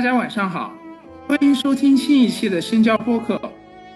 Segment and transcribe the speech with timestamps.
[0.00, 0.72] 大家晚上好，
[1.28, 3.38] 欢迎收听新一期的深交播客，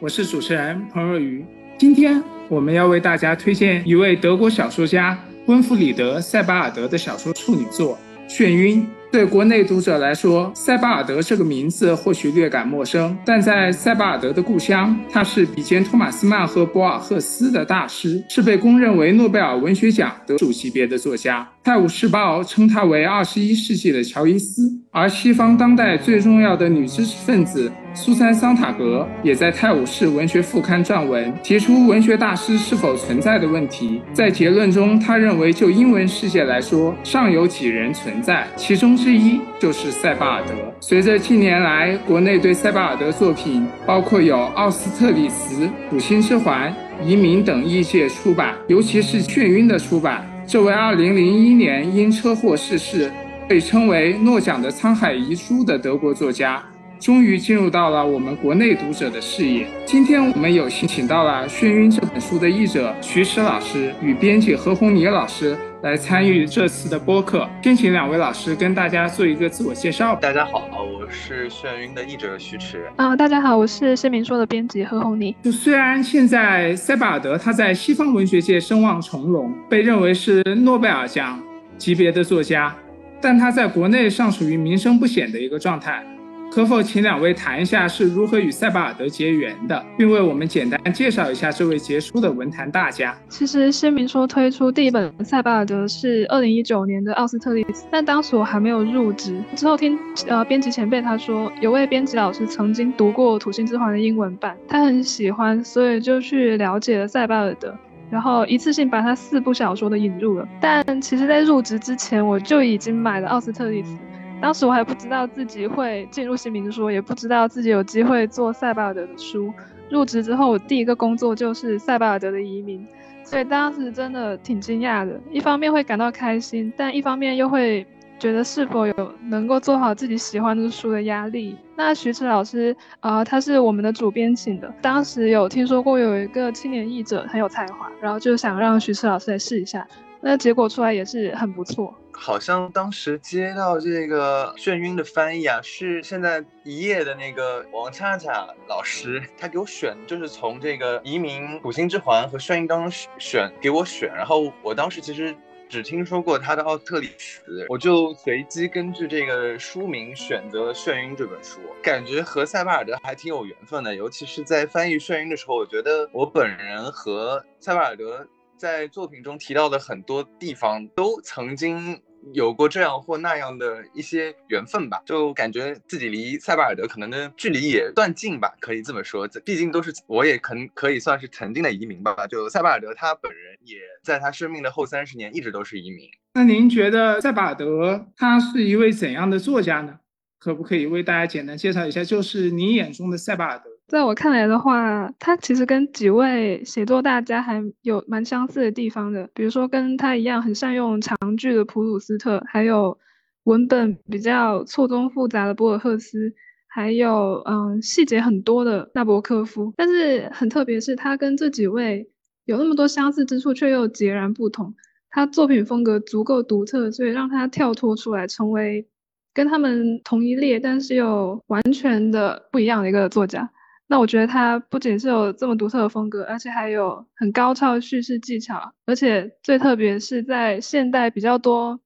[0.03, 1.43] 我是主持人彭若愚。
[1.79, 7.99] 今天我们要为大家推荐一位德国小说家温弗里德·塞巴尔德的小说处女作
[8.31, 8.83] 《眩晕》。
[9.15, 21.43] 对国内读者来说，塞巴尔德这个名字或许略感陌生，但在塞巴尔德的故乡，他是比肩托马斯曼和博尔赫斯的大师，是被公认为诺贝尔文学奖得主级别的作家。
[21.63, 27.71] 《泰晤士报》称他为二十一世纪的乔伊斯，而西方当代最重要的女知识分子。
[27.97, 34.03] 苏珊·桑塔格也在《泰晤士文学副刊》撰文，提出文学大师是否存在的问题。
[34.13, 40.53] 在结论中，他认为就英文世界来说，尚有几人存在，其中之一就是塞巴尔德。
[40.81, 46.75] 随着近年来国内对塞巴尔德作品，包括有《奥斯特里茨》《土星之环》
[47.09, 53.09] 《移民》等译介出版，尤其是《眩晕》的出版，这位2001年因车祸逝世，
[53.49, 56.61] 被称为诺奖的沧海遗书的德国作家。
[57.05, 59.67] 终于进入到了我们国内读者的视野。
[59.85, 67.47] 今天我们有幸请到了《眩晕》这本书的译者徐迟老师与编辑何红妮老师来参与这次的播客。
[67.63, 70.17] 先请两位老师跟大家做一个自我介绍。
[70.17, 72.87] 大家好，我是《眩晕》的译者徐迟。
[72.97, 75.37] 啊，大家好，我是《新民说》的编辑何红妮。
[75.43, 81.39] 就虽然现在塞巴尔德他在西方文学界声望重隆，被认为是诺贝尔奖
[81.77, 82.75] 级别的作家，
[83.21, 86.03] 但他在国内尚属于名声不显的一个状态。
[86.51, 93.13] 可否请两位谈一下是如何与塞巴尔德结缘的，并为我们简单介绍一下这位杰出的文坛大家？
[93.29, 99.43] 其实先明说推出第一本塞巴尔德是二零一九年的《奥斯特利斯》，但当时我还没有入职。
[99.57, 107.77] 之后听呃编辑前辈他说，有位编辑老师曾经读过《土星之环》的英文版，他很喜欢，所以就去了解了塞巴尔德，
[108.11, 110.47] 然后一次性把他四部小说都引入了。
[110.61, 113.93] 但其实，在入职之前，我就已经买了《奥斯特利斯》。
[114.41, 119.53] 当时我还不知道自己会进入新民说，也不知道自己有机会做塞巴尔德的书。
[119.91, 122.87] 入职之后，我第一个工作就是塞巴尔德的移民，
[123.23, 125.19] 所以当时真的挺惊讶的。
[125.31, 127.87] 一方面会感到开心，但一方面又会
[128.19, 131.57] 觉得是否有能够做好自己喜欢的书的压力。
[131.77, 134.73] 那徐迟老师，呃，他是我们的主编请的。
[134.81, 139.87] 当时有听说过有一个青年译者很有才华，然后就想让徐迟老师来试一下。
[140.27, 141.95] 那结果出来也是很不错。
[142.11, 154.11] 好像当时接到这个眩晕的翻译啊，是现在一页的那个王恰恰老师，他给我选，就是从这个移民土星之环和眩晕当中选给我选。
[154.15, 155.37] 然后我当时其实
[155.69, 163.95] 只听说过他的奥斯特里茨，我就随机根据这个书名选择了眩晕这本书，感觉和塞巴尔德还挺有缘分的。
[163.95, 168.27] 尤其是在翻译眩晕的时候，我觉得我本人和塞巴尔德。
[168.65, 172.01] 在作品中提到的很多地方，都曾经
[172.33, 179.29] 有过这样或那样的一些缘分吧，就感觉自己离塞巴尔德可能的距离也算近吧，可以这么说。
[179.45, 182.27] 毕竟都是我也可能可以算是曾经的移民吧。
[182.27, 186.09] 就塞巴尔德他本人也在他生命的后三十年一直都是移民。
[186.33, 190.01] 那您觉得塞巴尔德他是一位怎样的作家呢？
[190.39, 192.03] 可不可以为大家简单介绍一下？
[192.03, 193.74] 就是您眼中的塞巴尔德。
[193.87, 199.29] 在我看来的话，他其实跟几位写作大家还有蛮相似的地方的。
[199.35, 202.99] 比如说，跟他一样很善用长句的普鲁斯特，还有
[203.45, 206.33] 文本比较错综复杂的博尔赫斯，
[206.67, 209.75] 还有嗯细节很多的纳博科夫。
[209.77, 212.09] 但是很特别是，他跟这几位
[212.47, 214.75] 有那么多相似之处，却又截然不同。
[215.11, 218.89] 他作品风格足够独特，所以让他跳脱出来，成为
[219.35, 223.51] 跟他们同一列，但是又完全的不一样的一个作家。
[223.95, 231.79] 那我觉得他不仅是有这么独特的风格，而且还有很高超的叙事技巧，而且最特别是在现代比较多。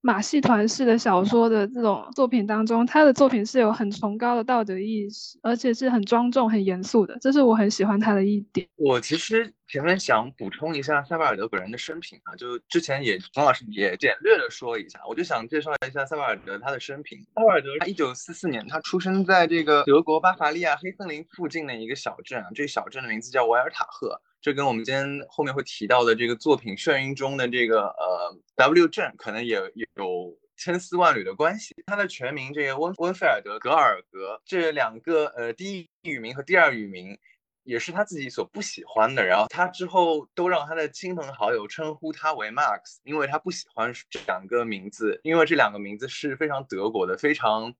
[0.00, 8.64] 马戏团式的小说的这种作品当中，他的作品是有很崇高的道德意识，而且是很庄重、很严肃的，这是我很喜欢他的一点。
[8.76, 17.18] 我其实前面想补充一下塞巴尔德本人的生平啊，就之前也冯老师也简略的说一下，我就想介绍一下塞巴尔德他的生平。
[17.34, 24.20] 塞巴尔德他一九四四年，他出生在这个德国巴伐利亚黑森林附近的一个小镇啊，这个小镇的名字叫维尔塔赫。
[24.40, 29.56] 这跟我们今天后面会提到的这个作品《眩晕》中的这个呃 W 镇可能也
[29.96, 31.74] 有千丝万缕的关系。
[31.86, 37.18] 他的全名这个温温菲尔德·格尔格，这两个呃第一语名和第二语名
[37.66, 39.26] 也是他自己所不喜欢的。
[39.26, 47.74] 然后他之后都让他的亲朋好友称呼他为 Max，因为他不喜欢这两个名字，因为这两个名字是非常德国的，非常。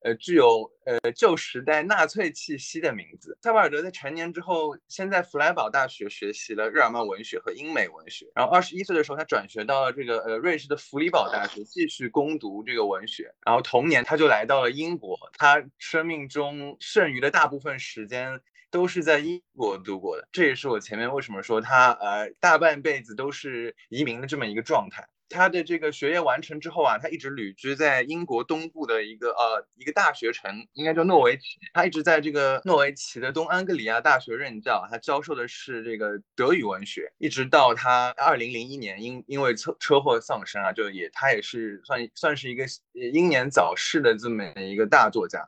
[0.00, 3.36] 呃，具有呃旧时代纳粹气息的名字。
[3.42, 13.34] 塞巴尔德在成年之后，先在弗莱堡大学学习了日耳曼文学和英美文学，然后二十一岁的时候，他转学到了这个呃瑞士的弗里堡大学，继续攻读这个文学。
[13.44, 15.18] 然后同年，他就来到了英国。
[15.36, 18.40] 他生命中剩余的大部分时间
[18.70, 20.28] 都是在英国度过的。
[20.32, 25.08] 这也是我前面为什么说他呃大半辈子都是移民的这么一个状态。
[25.30, 31.58] 他的这个学业完成之后啊，他一直旅居在英国东部的一个呃一个大学城，应该叫诺维奇。
[31.74, 42.64] 他一直在这个诺维奇的东安格里亚大学任教，他教授的是这个德语文学，一直到他二零零一年因因为车车祸丧生啊，就也他也是算算是一个
[42.94, 45.46] 英年早逝的这么一个大作家。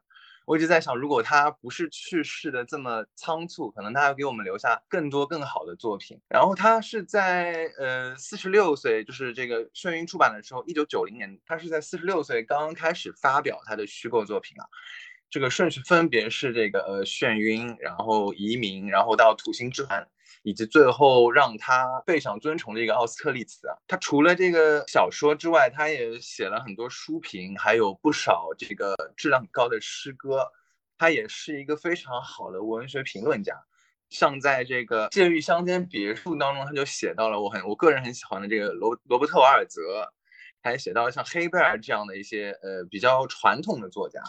[0.50, 6.20] 我一直在想，如果他不是去世的这么仓促，可能他要给我们留下更多更好的作品。
[6.28, 14.66] 然后他是在呃四十六岁，就是这个眩晕出版的时候，一九九零年，他是在四十六岁刚刚开始发表他的虚构作品啊。
[15.30, 20.06] 这个顺序分别是这个呃眩晕，然后移民，然后到土星之环。
[20.42, 30.50] 以及最后让他备享尊崇的一个奥斯特利茨啊，他除了这个小说之外，他也写了很多书评，还有不少这个质量很高的诗歌。
[30.96, 33.54] 他也是一个非常好的文学评论家，
[34.08, 40.10] 像在这个《监狱乡间别墅》当中，他就写到了我很我个人很喜欢的这个罗罗伯特·瓦尔泽，
[40.62, 44.22] 还写到了像黑贝尔这样的一些呃比较传统的作家。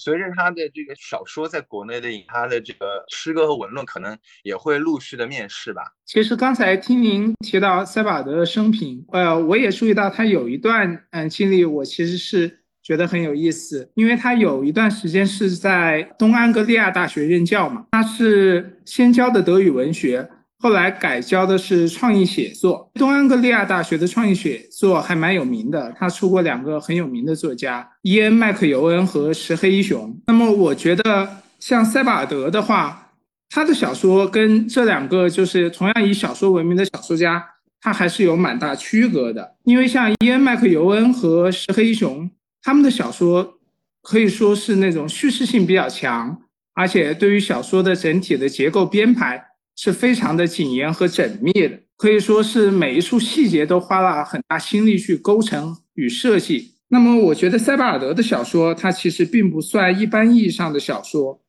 [0.00, 5.82] 随着他的这个小说在国内的他的这个诗歌和文论，可能也会陆续的面世吧。
[6.06, 20.26] 其实刚才听您提到塞巴德的生平，呃，我也注意到他有一段嗯经历，我其实是觉得很有意思，因为他有一段时间是在东安格利亚大学任教嘛，他是先教的德语文学。
[20.62, 30.14] 后来改教的是创意写作，东安格利亚大学的创意写作还蛮有名的，他出过两个很有名的作家伊恩·麦克尤恩和石黑一雄。
[30.26, 31.26] 那么我觉得
[31.58, 33.10] 像塞巴尔德的话，
[33.48, 37.42] 他的小说跟这两个就是同样以小说闻名的小说家，
[37.80, 39.56] 他还是有蛮大区隔的。
[39.64, 42.30] 因为像伊恩·麦克尤恩和石黑一雄，
[42.62, 43.54] 他们的小说
[44.02, 46.38] 可以说是那种叙事性比较强，
[46.74, 49.46] 而且对于小说的整体的结构编排。
[49.82, 56.74] 是非常的谨严和缜密的，可以说是每一处细节都花了很大心力去构成与设计。
[56.88, 61.42] 那么，我觉得塞巴尔德的小说，它其实并不算一般意义上的小说，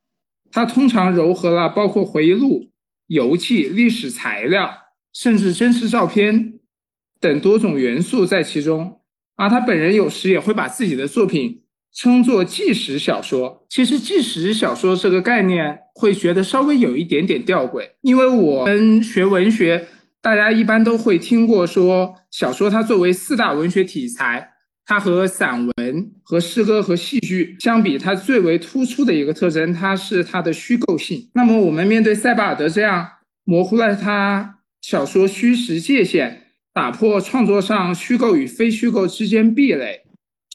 [0.50, 2.70] 它通常糅合了包括回忆录、
[3.08, 4.72] 游记、历史材料，
[5.12, 6.54] 甚至真实照片
[7.20, 9.00] 等多种元素在其中。
[9.36, 11.61] 而他本人有时也会把自己的作品。
[11.94, 19.86] 称作纪实小说，其实纪实小说这个概念会觉得稍微有一点点吊诡，因为我们学文学，
[20.22, 24.48] 大家一般都会听过说，小说它作为四大文学题材，
[24.86, 31.28] 它和散文、和诗歌、和戏剧相比，它最为突出的一个特征，它是它的虚构性。
[31.34, 33.06] 那么我们面对塞巴尔德这样
[33.44, 40.00] 模糊了他小说虚实界限，打破创作上虚构与非虚构之间壁垒。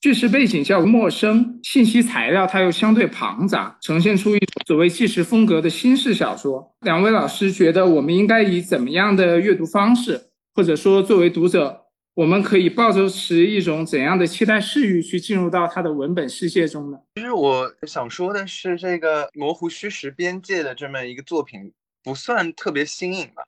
[0.04, 6.72] 叙事背景较陌生，信息材料它又相对庞杂，呈现出一种所谓纪实风格的新式小说。
[6.82, 17.00] 两位老师觉得我们应该以怎么样的阅读方式，或者说作为读者，我们可以抱着持一种怎样的期待视域去进入到他的文本世界中呢？
[17.16, 21.74] 其实我想说的是，这个模糊虚实边界的这么一个作品，
[22.04, 23.42] 不算特别新颖吧。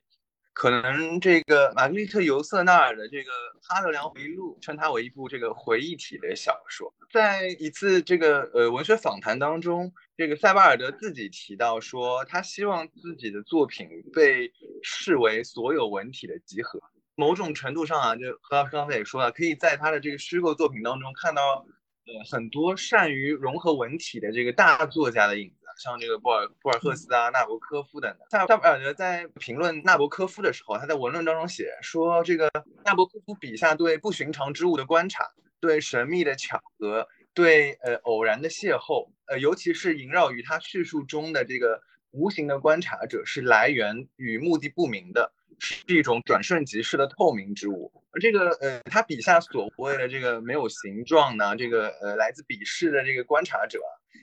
[0.52, 3.30] 可能这个玛格丽特·尤瑟纳尔的这个
[3.62, 6.92] 《哈德良回忆录》称它为一部这个回忆体的小说。
[7.12, 14.52] 在一次这个呃文学访谈当中，这个塞巴尔德自己提到说，他希望自己的作品被
[14.82, 16.80] 视为所有文体的集合。
[17.14, 21.66] 某种程度上啊，就何老师刚才也说了，可以在他的这个虚构作品当中看到
[22.06, 25.52] 呃很多善于融合文体的这个大作家的影。
[25.80, 28.20] 像这个博尔博尔赫斯啊、纳博科夫等等。
[28.30, 32.50] 塞塞巴尔德在评论纳博科夫的时候，他在文论当中写说，这个
[32.84, 47.90] 纳博科夫笔下对不寻常之物的观察，对神秘的巧合，对呃偶然的邂逅，呃，尤其是萦绕于他叙述中的这个无形的观察者，是来源与目的不明的，是一种转瞬即逝的透明之物。
[48.12, 53.80] 而这个呃，他笔下所谓的这个没有形状呢，这个呃来自彼世的这个观察者。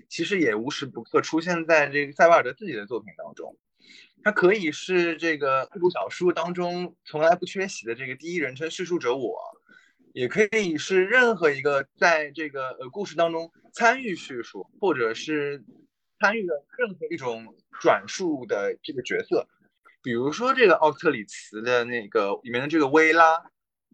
[0.10, 3.58] 其实也无时不刻出现在这个塞巴尔德自己的作品当中。
[4.24, 9.38] 它可以是这个这部小说当中从来不缺席的这个第一人称叙述者我，
[10.13, 15.63] 也可以是任何一个在这个呃故事当中参与叙述或者是
[16.20, 19.48] 参与的任何一种转述的这个角色，
[20.01, 23.38] 比如说这个奥特里茨的那个里面的这个薇拉，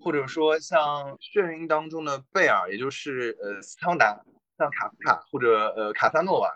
[0.01, 4.23] 或者说像眩晕当中的贝尔，也就是呃斯汤达，
[4.63, 6.49] 像卡夫卡或者呃卡萨诺瓦。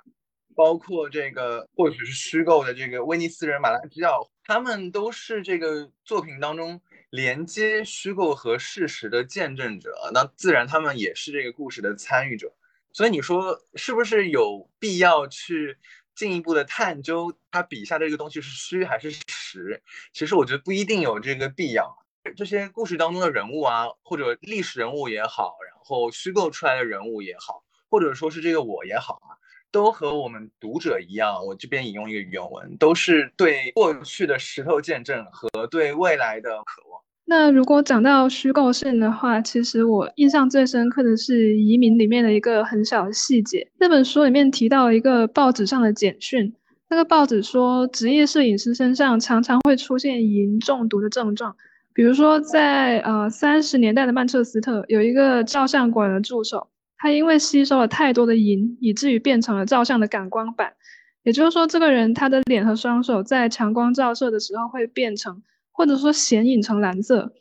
[0.55, 12.51] 包括这个，或许是虚构的这个威尼斯人马拉基奥，他们都是这个作品当中连接虚构和事实的见证者，那自然他们也是这个故事的参与者。
[12.91, 15.77] 所以你说是不是有必要去
[16.15, 19.83] 进一步的探究他笔下这个东西是虚还是实？
[20.11, 21.95] 其实我觉得不一定有这个必要。
[22.35, 29.37] 这些故事当中的人物啊，或者历史人物也好，然后虚构出来的人物也好，或者说是这个我也好啊。
[29.69, 37.01] 都和我们读者一样，我这边引用一个原文，都是对过去的石头见证和对未来的渴望。
[37.25, 43.69] 那如果讲到虚构性的话，其实我印象最深刻的是《移民》里面的一个很小的细节。
[43.77, 46.55] 那本书里面提到一个报纸上的简讯，
[46.87, 51.53] 那个报纸说，职业摄影师身上常常会出现银中毒的症状，
[51.93, 56.69] 比如说在呃三十年代的曼彻斯特，有一个照相馆的助手。
[56.97, 60.73] 他因为吸收了太多的银，以至于变成了照相的感光板。
[61.23, 67.33] 也就是说，这个人他的脸和双手在强光照射的时候会变成，或者说显影成蓝色。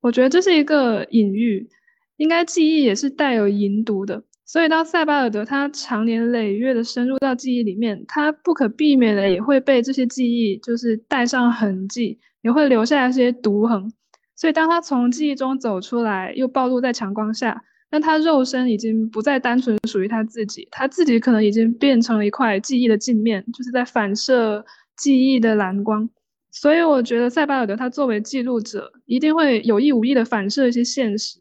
[0.00, 1.68] 我觉得这是一个隐喻，
[2.16, 4.22] 应该记忆也是带有银毒的。
[4.46, 13.92] 所以当塞巴尔德他长年累月的深入到记忆里面，他不可避免的也会被这些记忆就是带上痕迹，也会留下一些毒痕。
[14.34, 17.62] 所以当他从记忆中走出来，又暴露在强光下。
[17.94, 24.64] 但他肉身已经不再单纯属于他自己，他自己可能已经变成了一块记忆的镜面，就是在反射
[24.96, 26.10] 记忆的蓝光。
[26.50, 31.38] 所以我觉得塞巴尔德他作为记录者，一定会有意无意的反射一些现实，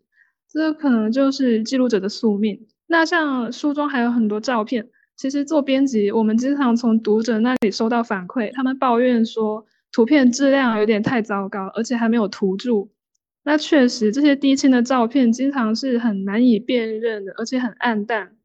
[0.48, 2.68] 这可能就是记录者的宿命。
[2.86, 12.92] 那像书中还有很多照片，其实做编辑，我们经常从读者那里收到反馈，他们抱怨说图片质量有点太糟糕，而且还没有图注。
[13.46, 18.38] 那确实，这些低清的照片经常是很难以辨认的，而且很暗淡。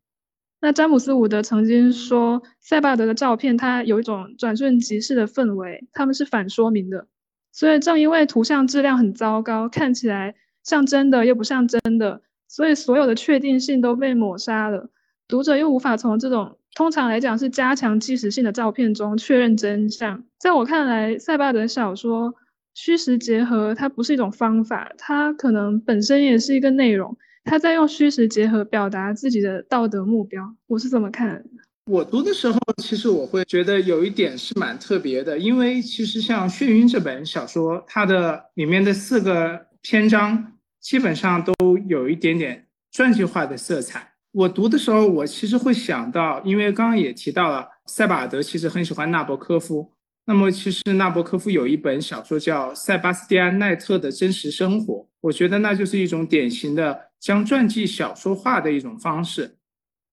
[0.61, 7.07] 那詹姆斯·伍德曾经说，塞巴德的照片它有一种转瞬即逝的氛围，他们是反说明的。
[7.53, 14.91] 所以正因为图像质量很糟糕，看起来像真的又不像真的，所以所有的确定性都被抹杀了。
[15.29, 20.25] 读者又无法从这种通常来讲是加强即时性的照片中确认真相。
[20.39, 22.35] 在我看来，塞巴德小说。
[22.81, 27.19] 虚实结合，它不是一种方法，它可能本身也是一个内容。
[27.43, 31.43] 他在用虚实结合表达自己的道德目标，我是怎么看？
[31.87, 41.53] 我读的时候，其实我会觉得有一点是蛮特别的，因为其实像《眩晕》这本小说，它的里面的四个篇章基本上都
[41.89, 44.13] 有一点点传记化的色彩。
[44.31, 49.91] 我读的时候，我其实会想到，因为刚刚也提到了，塞巴尔德其实很喜欢纳博科夫。
[50.29, 59.57] 那么，其实纳博科夫有一本小说叫《塞巴斯蒂安·奈特的真实生活》，我觉得那就是一种典型的将传记小说化的一种方式。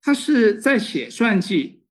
[0.01, 1.83] 他是在写传记，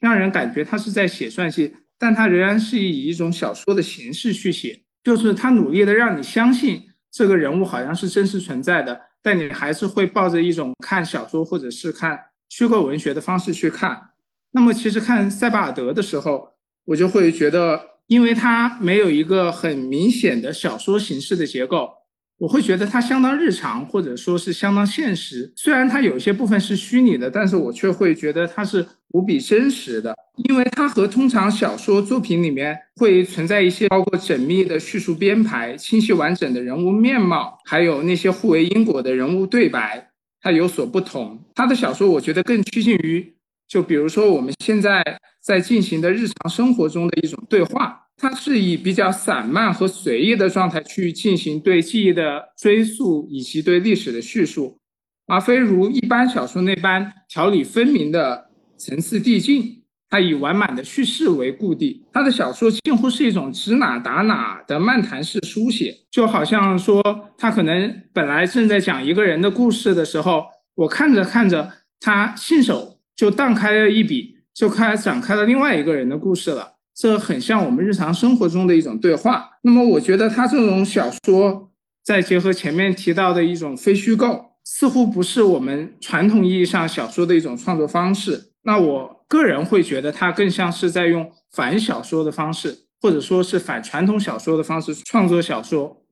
[0.00, 6.82] 让人感觉他是在写传记，但他仍然是以一种小说的形式去写，就是他努力的让你相信
[7.12, 12.18] 这个人物好像是真实存在的，但你还是会抱着一种看小说或者是看
[12.48, 14.10] 虚构文学的方式去看。
[14.50, 16.57] 那么，其实看塞巴尔德的时候。
[16.88, 21.90] 我就会觉得，因为它没有一个很明显的小说形式的结构，
[22.38, 25.52] 我会觉得它相当日常，或者说是相当现实。
[25.54, 30.14] 虽然它有些部分是虚拟的，但是我却会觉得它是无比真实的，
[30.48, 40.08] 因为它和通常小说作品里面会存在一些包括缜密的叙述编排、清晰完整的人物面貌，还有那些互为因果的人物对白，
[40.40, 41.38] 它有所不同。
[41.54, 43.34] 他的小说，我觉得更趋近于。
[43.68, 45.02] 就比如说我们现在
[45.42, 54.78] 在进行的日常生活中的一种对话，它是以比较散漫和随意的状态去进行对记忆的追溯以及对历史的叙述，
[55.26, 59.74] 而非如一般小说那般条理分明的层次递进。
[60.10, 67.02] 它以完满的叙事为固地，他的小说近乎是一种指哪打哪的漫谈式书写，就好像说
[67.36, 70.46] 他可能本来正在讲一个人的故事的时候，
[70.76, 71.70] 我看着看着，
[72.00, 72.97] 他信手。
[73.18, 76.74] 就荡开了一笔，就开展开了另外一个人的故事了。
[76.94, 79.50] 这很像我们日常生活中的一种对话。
[79.62, 81.72] 那么，我觉得他这种小说，
[82.04, 88.52] 再结合前面提到的一种非虚构，似乎不是我们传统意义上小说的一种创作方式。
[88.62, 96.04] 那我个人会觉得，他更像是在用反小说的方式或者说是反传统小说的方式创作小说，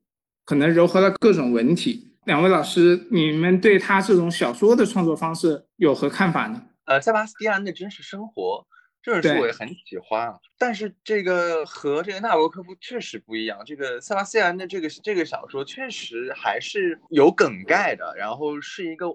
[0.45, 2.11] 可能糅合了各种文体。
[2.25, 6.61] 两位老师，你们对他这种小说的创作方式有何看法呢？
[6.87, 8.65] 呃，塞巴斯蒂安的真实生活
[9.03, 13.61] 这本书我也很喜欢啊，但是这个和这个纳博科夫确实不一样。
[13.65, 19.05] 这个塞巴斯蒂安的这个这个小说确实还是有梗概的，然后是一个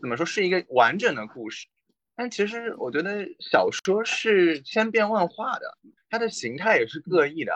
[0.00, 1.66] 怎么说是一个完整的故事。
[2.16, 5.78] 但其实我觉得小说是千变万化的，
[6.08, 7.52] 它的形态也是各异的。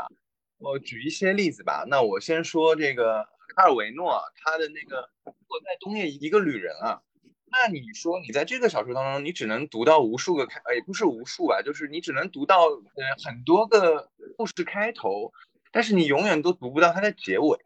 [0.59, 1.85] 我举一些例子吧。
[1.89, 3.27] 那我先说这个。
[3.55, 7.01] 卡尔维诺他的那个《我在冬夜一个旅人》啊，
[7.49, 15.33] 那你说你在这个小说当中，你只能读到无数个开，也不是无数吧，就是你只能读到呃很多个故事开头，
[15.73, 17.59] 但是你永远都读不到它的结尾。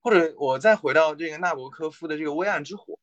[0.00, 2.94] 或者我再回到这个纳博科夫的这个《微暗之火》，《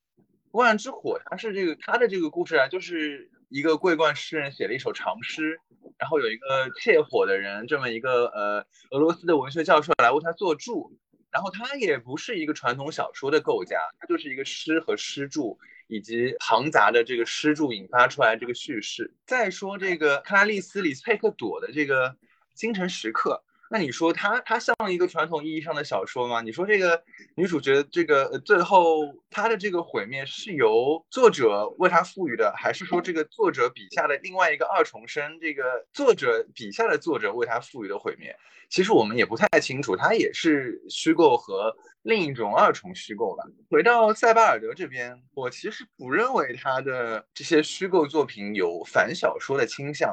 [0.51, 5.59] 微暗之火》它是这个它的这个故事啊，就是一个桂冠诗人写了一首长诗，
[5.97, 10.97] 然后有一个窃火的人，这么一个呃俄罗斯的文学教授来为他作注。
[11.31, 19.13] 然后它也不是一个传统小说的构架，它就是一个诗和诗注以及庞杂的这个诗注引发出来这个叙事。
[19.25, 22.09] 再说这个克拉丽丝·李斯佩克朵的这个
[22.53, 23.43] 《精神时刻》。
[23.71, 26.41] 那你说它它像一个传统意义上的小说吗？
[26.41, 27.03] 你说这个
[27.35, 38.35] 女主角这个最后她的这个毁灭是由作者为她赋予的，还是说这个作者笔下的另外一个二重生，这个作者笔下的作者为她赋予的毁灭？
[38.69, 43.43] 其实我们也不太清楚，它也是虚构和另一种二重虚构吧。
[43.69, 50.11] 回到塞巴尔德这边，我其实不认为他的这些虚构作品有反小说的倾向。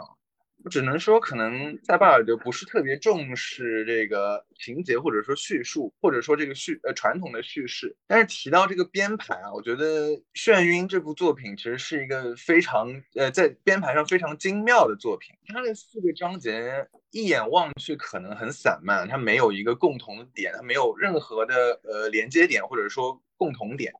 [0.64, 7.96] 我只能说，可能塞巴尔德不是特别重视这个情节，或者说叙述，或者说这个叙呃传统的叙事。
[8.06, 15.34] 但是提到这个编排啊，我觉得《眩晕》这部作品其实是一个非常呃在编排上非常精妙的作品。
[15.48, 23.92] 它的四个章节一眼望去可能很散漫，它没有一个共同点，它没有任何的呃连接点或者说共同点。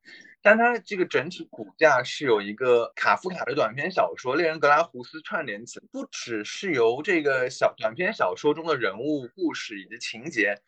[0.43, 10.61] 但它这个整体骨架是有一个卡夫卡的短篇小说《猎人格拉胡斯》串联起来，不只是由这个小短篇小说中的人物故事以及情节。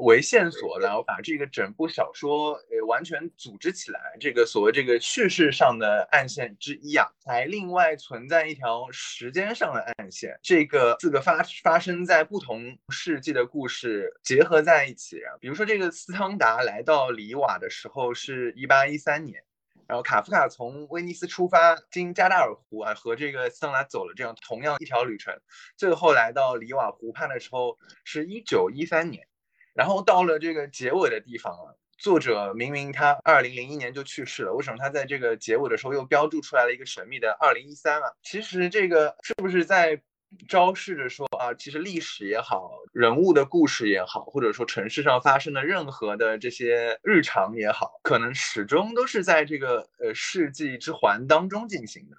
[0.00, 15.36] 为线索，然后把这个整部小说呃完全组织起来，这个所谓这个叙事上的暗线之一啊，还另外存在一条时间上的暗线，这个四个发发生在不同世纪的故事结合在一起啊。
[15.40, 19.42] 比如说这个斯汤达来到里瓦的时候是一八一三年，
[19.86, 25.38] 然后卡夫卡从威尼斯出发经加达尔湖啊和这个斯汤达走了这样同样一条旅程，
[25.76, 29.26] 最后来到里瓦湖畔的时候是一九一三年。
[29.74, 38.10] 然后到了这个结尾的地方啊，作者明明他二零零一年就去世了，为什么他在这个结尾的时候又标注出来了一个神秘的二零一三啊？
[38.22, 40.00] 其实这个是不是在
[40.48, 52.16] 昭示着说啊，其实历史也好，人物的故事也好，或者说城市上发生的任何的这些日常也好，可能始终都是在这个呃世纪之环当中进行的。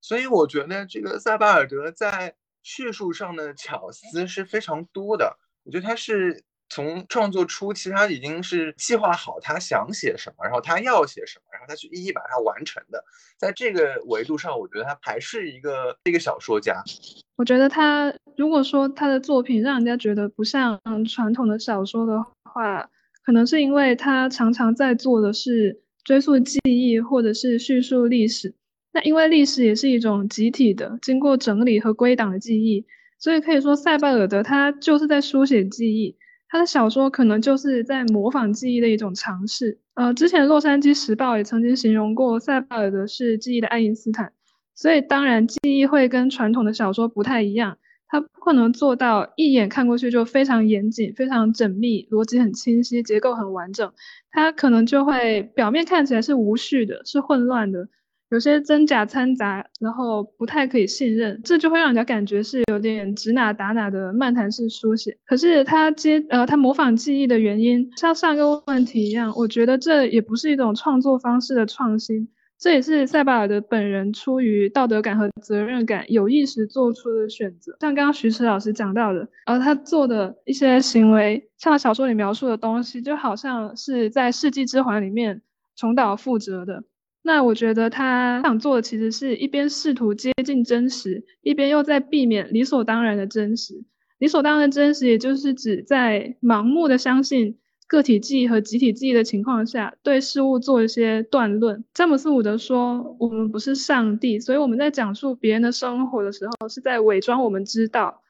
[0.00, 5.38] 所以我觉得这个塞巴尔德在叙述上的巧思是非常多的。
[5.64, 6.44] 我觉得他是。
[6.74, 13.04] 从创作初期，他已经是计划好他想写什么，然后他要写什么，然后他去一一把它完成的。
[13.38, 16.82] 在这个维度上，我觉得他还是一个一个小说家。
[17.36, 22.90] 我觉得他如果说他的作品让人家觉得不像传统的小说的话，
[23.24, 28.52] 可能是因为他常常在做的是追溯记忆或者是叙述历史。
[28.92, 32.84] 那因为历史也是一种集体的、经过整理和归档的记忆，
[33.20, 36.16] 所以可以说塞拜尔德他就是在书写记忆。
[36.54, 39.76] 他的小说可能就是在模仿记忆的一种尝试。
[39.94, 44.32] 呃，之前《洛杉矶时报》也曾经形容过塞巴尔德是记忆的爱因斯坦。
[44.72, 53.92] 所以，当然记忆会跟传统的小说不太一样，他不可能做到一眼看过去就非常严谨、非常缜密、逻辑很清晰、结构很完整。
[54.30, 57.88] 他可能就会表面看起来是无序的，是混乱的。
[58.34, 65.16] 有些真假掺杂，然后不太可以信任，这就会让人家感觉是有点指哪打哪的漫谈式书写。
[65.24, 77.76] 可是他接呃，他模仿记忆的原因，像上个问题一样，我觉得这也不是一种创作方式的创新，这也是塞巴尔的本人出于道德感和责任感有意识做出的选择。
[77.78, 85.40] 像刚刚徐迟老师讲到的，呃，他做的一些行为，像小说里描述的东西，就好像是在世纪之环里面
[85.76, 86.82] 重蹈覆辙的。
[87.26, 93.82] 那我觉得他想做的其实是一边试图接近真实，一边又在避免理所当然的真实。
[94.18, 97.56] 理所当然的真实，也就是指在盲目的相信
[97.86, 101.82] 个体记忆和集体记忆的情况下，对事物做一些断论。
[101.94, 108.20] 詹姆斯·伍德说：“我们不是上帝，所以我们在讲述别人的生活的时候，是在伪装我们知道。”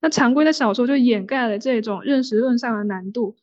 [0.00, 3.34] 那常规的小说就掩盖了这种认识论上的难度。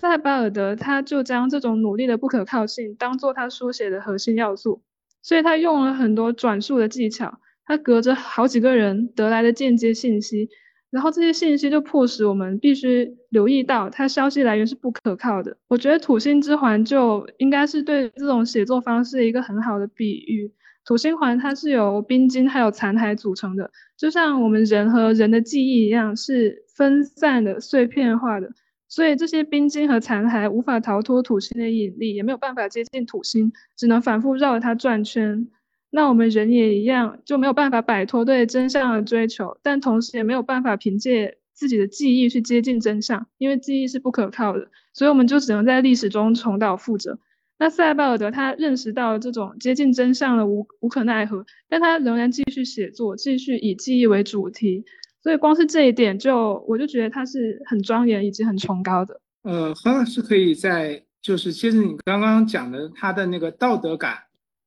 [0.00, 4.82] 塞巴尔德他就将这种努力的不可靠性当做他书写的核心要素，
[5.20, 10.48] 所以他用了很多转述的技巧，他隔着好几个人得来的间接信息。
[10.90, 15.54] 然后这些信息就迫使我们必须留意到，他消息来源是不可靠的。
[15.68, 20.50] 我觉得《土星之环》就应该是对这种写作方式一个很好的比喻。
[20.86, 28.50] 土星环它是由冰晶还有残骸组成的，就像我们人和人的记忆一样，是分散的、碎片化的。
[28.90, 35.48] 所以这些冰晶和残骸无法逃脱土星的引力，也没有办法接近土星，只能反复绕着它转圈。
[35.92, 47.18] 那我们人也一样，就没有办法摆脱对真相的追求，但同时也没有办法凭借自己的记忆去接近真相，因为记忆是不可靠的，所以我们就只能在历史中重蹈覆辙。
[47.58, 54.84] 那塞巴尔德他认识到这种接近真相的无无可奈何，但他仍然继续写作，继续以记忆为主题，
[55.22, 59.20] 所以光是这一点就我就觉得他是很庄严以及很崇高的。
[59.42, 64.18] 呃，何老师可以在就是接着你刚刚讲的他的那个道德感。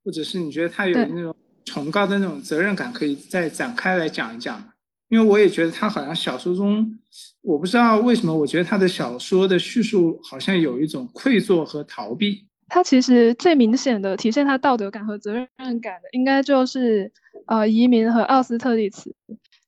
[0.06, 4.62] 或者是你觉得他有那种崇高的那种责任感，可以再展开来讲一讲。
[5.08, 7.00] 因为我也觉得他好像小说中，
[7.42, 12.46] 我不知道为什么，我觉得他的小说的叙述好像有一种愧疚和逃避。
[12.68, 15.48] 他其实最明显的体现他道德感和责任
[15.80, 17.10] 感的，应该就是
[17.46, 19.16] 呃移民和奥斯特利茨，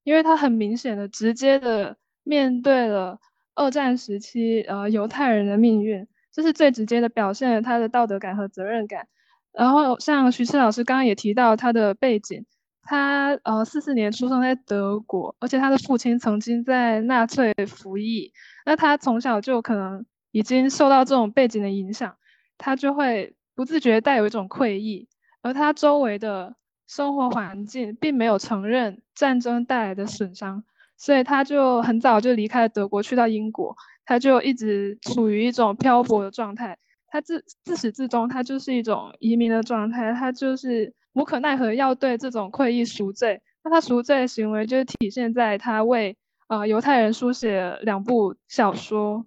[0.05, 3.19] 因为他很明显的直接的面对了
[3.55, 9.07] 二战时期呃犹太人的命运，这是最直接的表现了他的道德感和责任感。
[9.51, 12.45] 然后像徐志老师刚刚也提到他的背景，
[12.83, 18.31] 他呃四四年出生在德国，而且他的父亲曾经在纳粹服役，
[18.65, 22.15] 那他从小就可能已经受到这种背景的影响，
[22.59, 25.07] 他就会不自觉带有一种愧意，
[25.41, 26.55] 而他周围的
[26.87, 30.63] 生活环境并没有承认战争带来的损伤，
[30.97, 36.77] 所以他就很早就离开了德国，去到英国，他就一直处于一种漂泊的状态。
[37.07, 43.41] 他自自始至终，他就是一种移民的状态，他就是无可奈何要对这种愧意赎罪。
[43.63, 46.17] 那他赎罪的行为，就是体现在他为
[46.47, 49.25] 呃犹太人书写两部小说，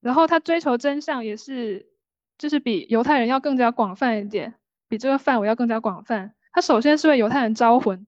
[0.00, 1.86] 然后他追求真相也是，
[2.36, 4.54] 就是比犹太人要更加广泛一点，
[4.86, 6.34] 比这个范围要更加广泛。
[6.58, 8.04] 他首先是为犹太人招魂，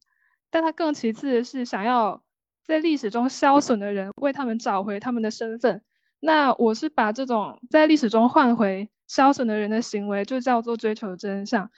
[0.50, 2.20] 但他更其次的是想要
[2.64, 5.82] 在历史中消损的人，为他们找回他们的身份。
[6.18, 11.70] 那我是把这种在历史中换回消损的人的行为，就叫做追求真相。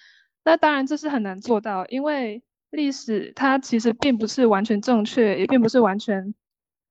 [0.44, 6.34] 那当然这是很难做到，因为历史它其实并不是完全正确，也并不是完全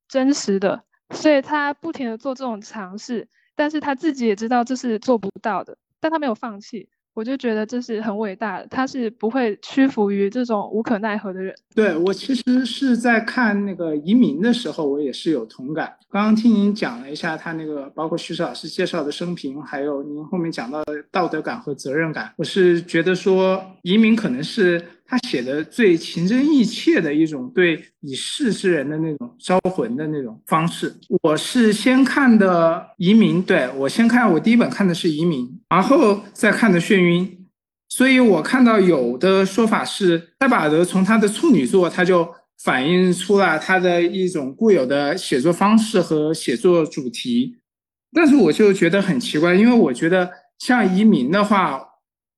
[0.07, 6.87] 真实的，所以他不停的做这种尝试，但是他自己也知道这是做不到的，但他没有放弃。
[7.13, 11.53] 我就觉得这是很伟大的，他是不会屈服于这种无可奈何的人。
[11.75, 15.93] 对我其实是在看那个移民的时候，我也是有同感。
[16.09, 24.81] 刚刚听您讲了一下他那个，包括徐老师介绍的生平，还有您后面讲到的道德感和责任感，我是觉得说移民可能是。
[25.11, 30.95] 他写的最情真意切的一种对已逝之人的那种招魂的那种方式。
[31.21, 37.25] 我是先看的《移民》，对我先看，我第一本看的是《移民》，然后再看的《眩晕》。
[37.89, 42.25] 所以我看到有的说法是，塞巴德从他的处女作，他就
[42.63, 47.57] 反映出了他的一种固有的写作方式和写作主题。
[48.13, 51.81] 但是我就觉得很奇怪，因为我觉得像《移民》的话，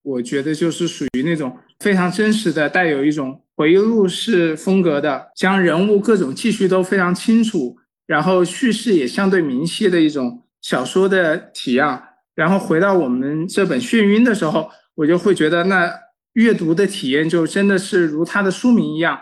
[0.02, 1.56] 我觉得就是属于那种。
[1.84, 7.76] 非常真实的，带有一种回忆录式风格的，将人物各种记叙都非常清楚，
[8.08, 12.02] 然后叙事也相对明晰的一种小说的体样。
[12.36, 15.92] 然后回到我们这本《眩晕》的时候，我就会觉得那
[16.36, 19.20] 阅读的体验就真的是如它的书名一样，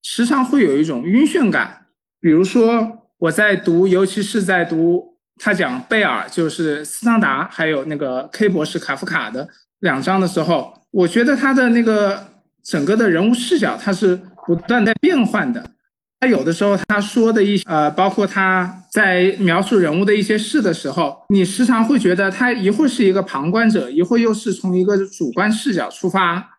[0.00, 1.86] 时常会有一种晕眩感。
[2.20, 9.48] 比如说我在读，尤其是在读他讲贝尔，就是斯汤达，还有那个 K 博士卡夫卡的
[9.80, 10.77] 两章的时候。
[10.90, 12.26] 我觉得他的那个
[12.62, 15.72] 整个的人物视角，他是不断在变换的。
[16.20, 26.58] 他有的时候他说的一呃，包括他在描述人物的一些事的时候，你时常会觉得他一会儿是一个旁观者，一会儿又是从一个主观视角出发。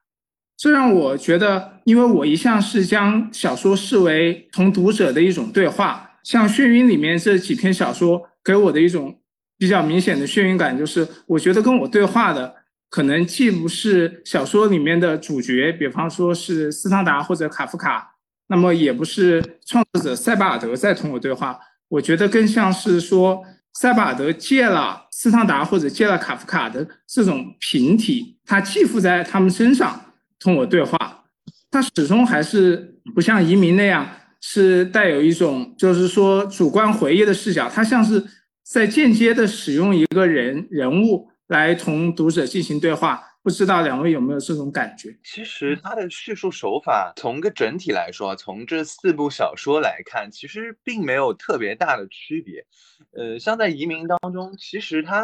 [0.55, 9.19] 这让我觉得，因为我一向是将小说视为同读者的一种对话，像《眩晕》里面这几篇小说给我的一种
[9.57, 12.55] 比较明显的眩晕感，就是我觉得跟我对话的。
[12.89, 18.15] 可能既不是小说里面的主角，比方说是斯汤达或者卡夫卡，
[18.47, 21.59] 那么也不是创作者塞巴尔德在同我对话。
[21.87, 31.25] 我觉得更像是说塞巴尔德借了斯汤达或者借了卡夫卡的这种平体，他寄附在他们身上同我对话。
[31.71, 34.07] 他始终还是不像移民那样
[34.41, 38.23] 是带有一种就是说主观回忆的视角，他像是
[38.63, 43.25] 在间接的使用一个人人物来同读者进行对话。
[43.41, 45.17] 不知道两位有没有这种感觉？
[45.23, 52.65] 其实他的叙述手法，从个整体来说，从这四部小说来看，其实并没有特别大的区别。
[53.13, 55.23] 呃，像在《移民》当中，其实他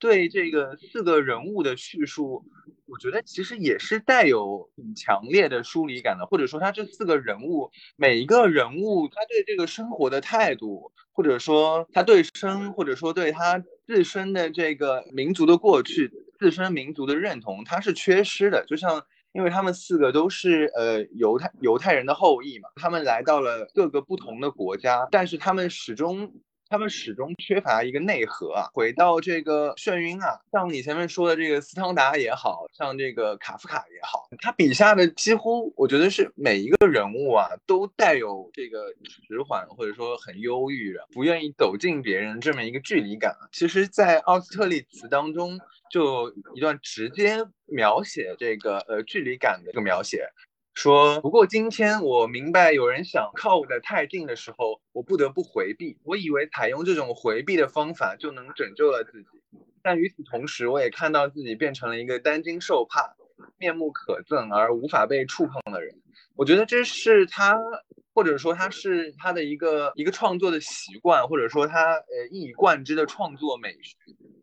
[0.00, 2.42] 对这个四个人物的叙述，
[2.86, 6.24] 我觉得其实也是带有很强烈的疏离感的。
[6.24, 16.10] 或者说，他这四个人物每一个人物，他对这个生活的态度，或者说他对生，或者说对他自身的这个民族的过去。
[16.38, 18.64] 自身民族的认同，他是缺失的。
[18.66, 26.32] 就像，因为他们四个都是呃犹太犹太人的后裔嘛，他们来到了各个不同的国家，但是他们始终。
[26.70, 28.70] 他们始终缺乏一个内核啊。
[28.72, 43.36] 回到这个眩晕啊，像你前面说的这个斯汤达也好像这个卡夫卡也好，他笔下的几乎我觉得是每一个人物啊，都带有这个迟缓或者说很忧郁的，不愿意走近别人这么一个距离感。
[43.50, 45.58] 其实，在奥斯特利茨当中，
[45.90, 50.24] 就一段直接描写这个呃距离感的一个描写。
[50.82, 55.98] 说，不过今天我明白，有人想靠我的太近的时候，我不得不回避。
[56.04, 59.28] 我以为采用这种回避的方法就能拯救了自己，
[59.82, 63.14] 但与此同时，我也看到自己变成了一个担惊受怕、
[63.58, 65.94] 面目可憎而无法被触碰的人。
[66.34, 67.60] 我觉得这是他，
[68.14, 73.98] 或者说他是他的一个一个创作的习惯，或者说他呃一以贯之的创作美学，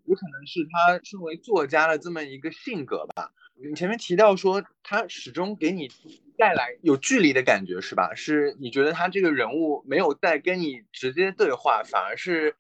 [0.06, 3.32] 有可能是他身为作家的这么一个性格吧。
[3.60, 5.90] 你前面提到说，他始终给你
[6.38, 8.14] 带来有距离的感觉，是吧？
[8.14, 12.56] 是你觉得他这个人物没有在跟你直接对话，反而是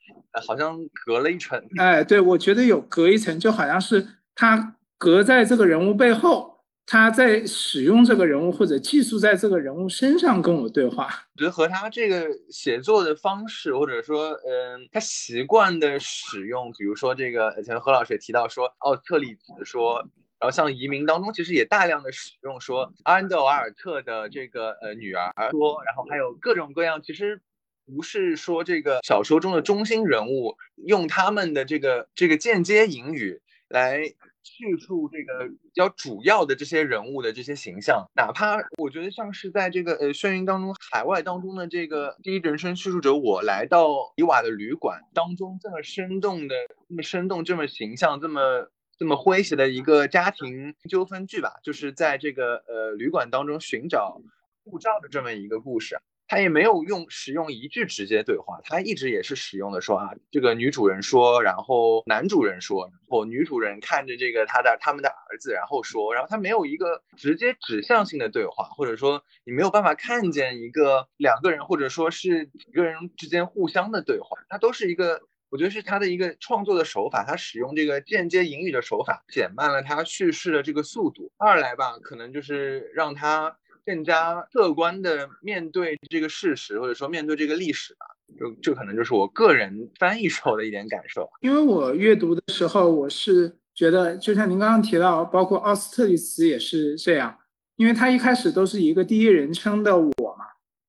[0.46, 1.64] 好像隔了一层。
[1.78, 11.06] 哎，对，我觉得有隔一层，就好像是他隔在这个人物背后，他在使用这个人物或者寄宿在这个人物身上跟我对话。
[11.36, 20.08] 我觉得和他这个写作的方式，或者说，嗯，他习惯的使用，比如说这个，前何老师也提到说，奥特利茨说。
[20.40, 27.42] 然后像移民当中，其实也大量的使用说安德瓦尔特的这个呃女儿说，然后还有各种各样，其实
[27.88, 34.04] 不是说这个小说中的中心人物用他们的这个这个间接引语来
[34.44, 46.56] 叙述这个比较主要的这些人物的这些形象，哪怕我觉得像是在这个呃眩晕当中海外当中的这个第一人称叙述者我来到伊瓦的旅馆当中这么生动的
[46.88, 48.70] 这么生动这么形象这么。
[48.98, 54.22] 这么诙谐的一个家庭纠纷剧吧，就是在这个呃旅馆当中寻找
[54.64, 56.00] 护照的这么一个故事。
[56.30, 75.22] 他也没有用使用一句直接对话，他一直也是使用的说啊，这个女主人说，然后男主人说，然后女主人看着这个他的他们的儿子，然后说，然后他没有一个直接指向性的对话，或者说你没有办法看见一个两个人或者说是几个人之间互相的对话，它都是一个。
[75.50, 81.32] 我觉得是他的一个创作的手法，他使用这个间接引语的手法，减慢了他叙事的这个速度。
[81.38, 83.56] 二来吧，可能就是让他
[83.86, 88.06] 更加客观的面对这个事实，或者说面对这个历史吧。
[88.38, 91.30] 就这可能就是我个人翻译时候的一点感受。
[91.40, 97.38] 因为我阅读的时候，我是觉得，就像您刚刚提到，包括奥斯特利茨也是这样，
[97.78, 100.44] 因为他一开始都是一个第一人称的我嘛，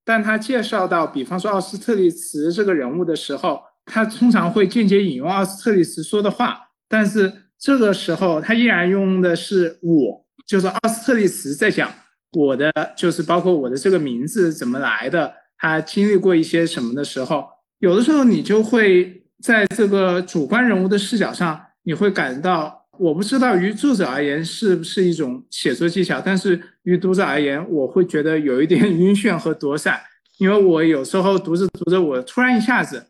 [0.05, 3.63] 但他介绍到，比方说奥斯特利茨这个人物的时候。
[3.89, 11.91] 他通常会间接引用奥斯特利茨说的话，但是这个时候他依然用的是我，就是奥斯特利茨在讲
[12.33, 17.47] 我的，就是包括我的这个名字怎么来的，他经历过一些什么的时候，
[17.79, 29.99] 有的时候你就会在这个主观人物的视角上，你会感到，我不知道于作者而言是不是一种写作技巧，但是于读者而言，我会觉得有一点晕眩和躲闪，
[30.39, 33.07] 因为我有时候读着读着，我突然一下子。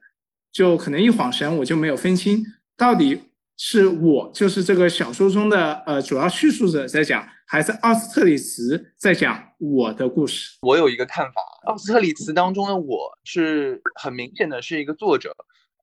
[0.52, 2.44] 就可能一晃神，我就没有分清
[2.76, 3.20] 到底
[3.56, 10.56] 是我就是这个小说中的呃主要叙述者在讲，还是奥斯特里茨在讲我的故事。
[10.62, 15.34] 我有一个看法，奥斯特里茨当中的我是很明显的是一个作者，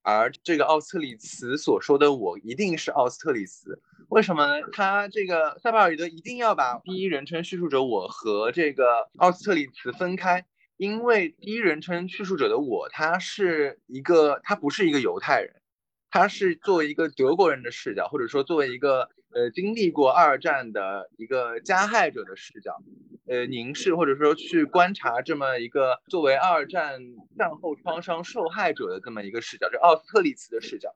[0.04, 3.82] 而这个奥斯特里茨所说的我一定是奥斯特里茨。
[4.10, 4.67] 为什么呢？
[4.71, 8.86] 他这个塞巴尔德一定要把第一人称叙述者我和这个
[9.17, 10.45] 奥斯特里茨分开？
[10.78, 15.62] 因为第一人称叙述者的我，他是一个，他不是一个犹太人，
[16.10, 22.76] 他是作为一个德国人的视角，或者说作为一个呃经历过二战的一个加害者的视角，
[23.28, 27.00] 呃凝视或者说去观察这么一个作为二战
[27.38, 30.90] 战后创伤受害者的这么一个视角，就奥斯特利茨的视角。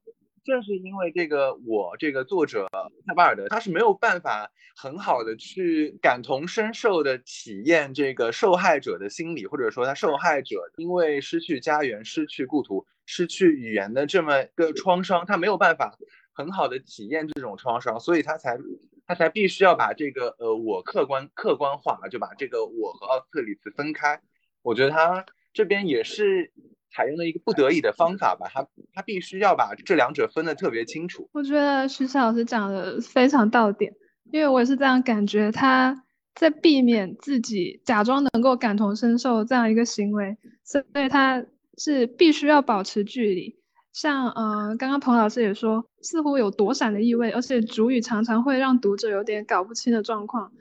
[0.46, 2.68] 正是因为这个，我这个作者
[3.06, 15.97] 塞巴尔德他是没有办法很好的去感同身受的体验这个受害者的心理，或者说他受害者因为失去家园、失去故土、失去语言的这么一个创伤，他没有办法
[16.34, 18.58] 很好的体验这种创伤，所以他才
[19.06, 24.21] 他才必须要把这个呃我客观客观化，就把这个我和奥斯特里茨分开。
[24.62, 26.54] 我觉得他这边也是。
[26.91, 31.30] 采用了一个不得已的方法吧，他他必须要把这两者分得特别清楚。
[31.34, 33.93] 我觉得徐霞老师讲的非常到点，
[34.32, 36.04] 因为我也是这样感觉，他
[36.36, 41.45] 在避免自己假装能够感同身受这样一个行为，所以他
[41.78, 43.58] 是必须要保持距离。
[43.91, 50.52] 像呃，刚刚彭老师也说，似乎有躲闪的意味，而且主语常常会让读者有点搞不清的状况。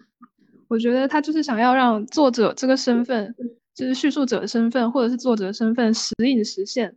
[0.66, 3.34] 我觉得他就是想要让作者这个身份。
[3.78, 6.96] 就是叙述者的身份，或者是作者的身份时隐时现，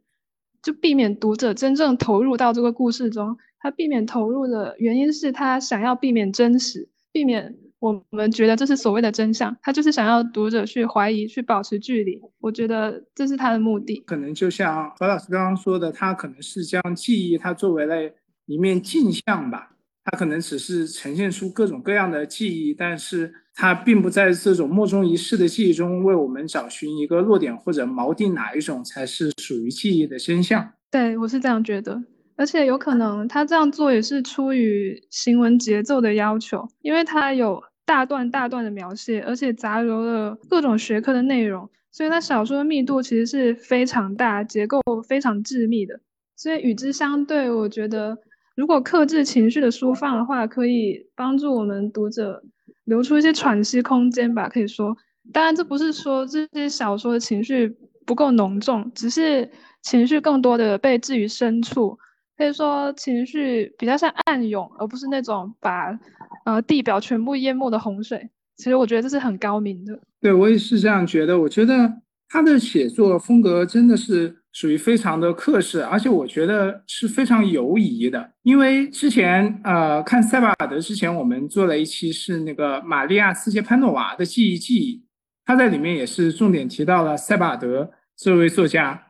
[0.63, 3.37] 就避免读者真正投入到这个故事中。
[3.59, 9.55] 他避免投入的原因是他想要避免真实，避免我们觉得这是所谓的真相。
[9.61, 12.19] 他就是想要读者去怀疑，去保持距离。
[12.39, 14.01] 我觉得这是他的目的。
[14.07, 18.11] 可能就像何老师刚刚说的，他可能是将记忆它作为了
[18.47, 19.75] 一面镜像吧。
[20.03, 23.33] 他可能只是呈现出各种各样的记忆，但是。
[23.53, 30.71] 它并不在这种莫衷一是的记忆中为我们找寻一个落点或者锚定哪一种才是属于记忆的真相。
[30.89, 32.01] 对我是这样觉得，
[32.37, 45.99] 而且有可能他这样做也是出于行文节奏的要求，因为他有大段大段的描写，而且杂糅了各种学科的内容，所以他小说的密度其实是非常大，结构非常致密的。
[46.37, 48.17] 所以与之相对，我觉得
[48.61, 52.43] 如果克制情绪的抒放的话，可以帮助我们读者。
[52.85, 54.95] 留出一些喘息空间吧，可以说，
[55.31, 59.49] 当然这不是说这些小说的情绪不够浓重，只是
[59.81, 61.97] 情绪更多的被置于深处，
[62.37, 65.97] 可以说情绪比较像暗涌，而不是那种把
[66.43, 68.29] 呃地表全部淹没的洪水。
[68.57, 69.99] 其实我觉得这是很高明的。
[70.19, 71.93] 对我也是这样觉得，我觉得
[72.31, 74.37] 他的写作风格真的是。
[74.53, 78.31] 属于非常的克制，而且我觉得是非常犹疑的。
[78.43, 85.01] 因为之前呃看塞巴尔德之前，我们做了一期是那个玛利亚·斯捷潘诺娃的记忆记忆，
[85.45, 89.01] 他在里面也是重点提到了塞巴尔德这位作家。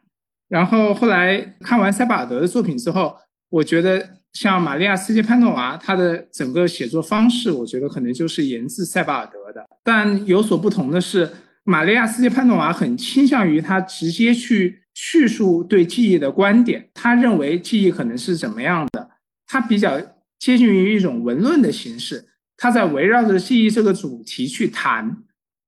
[0.47, 3.15] 然后后来看完塞巴尔德的作品之后，
[3.49, 9.65] 我觉得像玛利亚·斯捷潘诺娃，他的整个写作方式，我觉得可能就是源自塞巴尔德的。
[9.83, 11.27] 但有所不同的是，
[11.63, 14.79] 玛利亚·斯捷潘诺娃很倾向于他直接去。
[14.93, 19.09] 叙述对记忆的观点，他认为记忆可能是怎么样的，
[19.47, 19.97] 他比较
[20.37, 25.17] 接近于一种文论的形式，他在围绕着记忆这个主题去谈，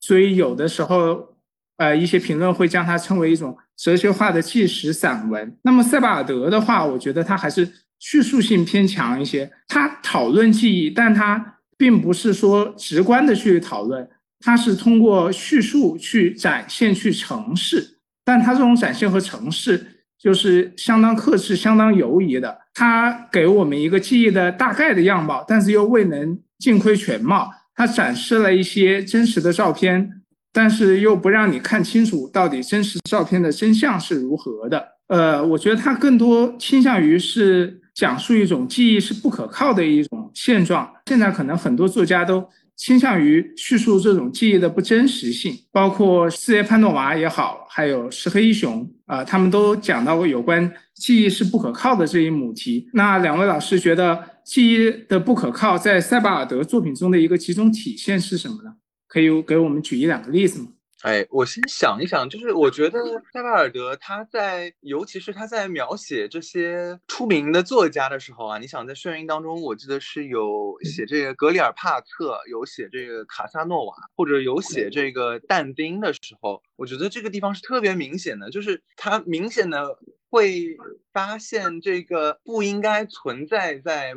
[0.01, 1.37] 所以有的时候，
[1.77, 5.57] 呃，一些评论会将它称为一种哲学化的纪实散文。
[5.61, 7.67] 那么塞巴尔德的话，我觉得他还是
[7.99, 14.07] 叙述性偏强一些，他讨论记忆，但他并不是说直观的去讨论，
[14.43, 17.97] 他是通过叙述去展现、去呈示。
[18.25, 19.79] 但他这种展现和呈现
[20.19, 22.57] 就是相当克制、相当犹疑的。
[22.73, 27.49] 他给我们一个记忆的大概的样貌，但是又未能尽窥全貌。
[27.73, 34.85] 他展示了一些真实的照片，但是又不让你看清楚到底真实照片的真相是如何的。
[35.07, 40.89] 呃，我觉得他更多倾向于是讲述一种记忆是不可靠的一种现状。
[41.07, 42.45] 现在可能很多作家都。
[42.75, 52.89] 倾向于叙述这种记忆的不真实性，包括四叶潘诺娃也好，还有石黑一雄啊，他们都讲到过有关记忆是不可靠的这一母题。
[52.93, 58.73] 那两位老师觉得记忆的不可靠，在塞巴尔德作品中的一个集中体现是什么呢？
[59.07, 60.67] 可以给我们举一两个例子吗？
[61.03, 80.77] 哎，我先想一想，就是我觉得塞巴尔德他在，尤其是他在描写这些出名的作家的时候啊，你想在眩晕当中，我记得是有写这个格里尔帕特，有写这个卡萨诺瓦，或者有写这个但丁的时候，我觉得这个地方是特别明显的，就是他明显的会
[81.11, 84.13] 发现这个不应该存在在，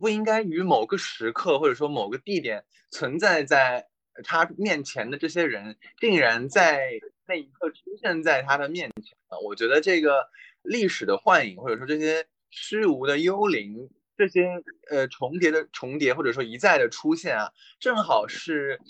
[0.00, 3.86] 不应该于某个时刻或者说某个地点存在在。
[4.24, 9.38] 他面前的这些人，竟然在那一刻出现在他的面前了。
[9.40, 10.28] 我觉得这个
[10.62, 14.48] 历史的幻影，或者说这些虚无的幽灵，这些
[14.90, 18.80] 呃重叠的重叠，或者说一再的出现啊，正好是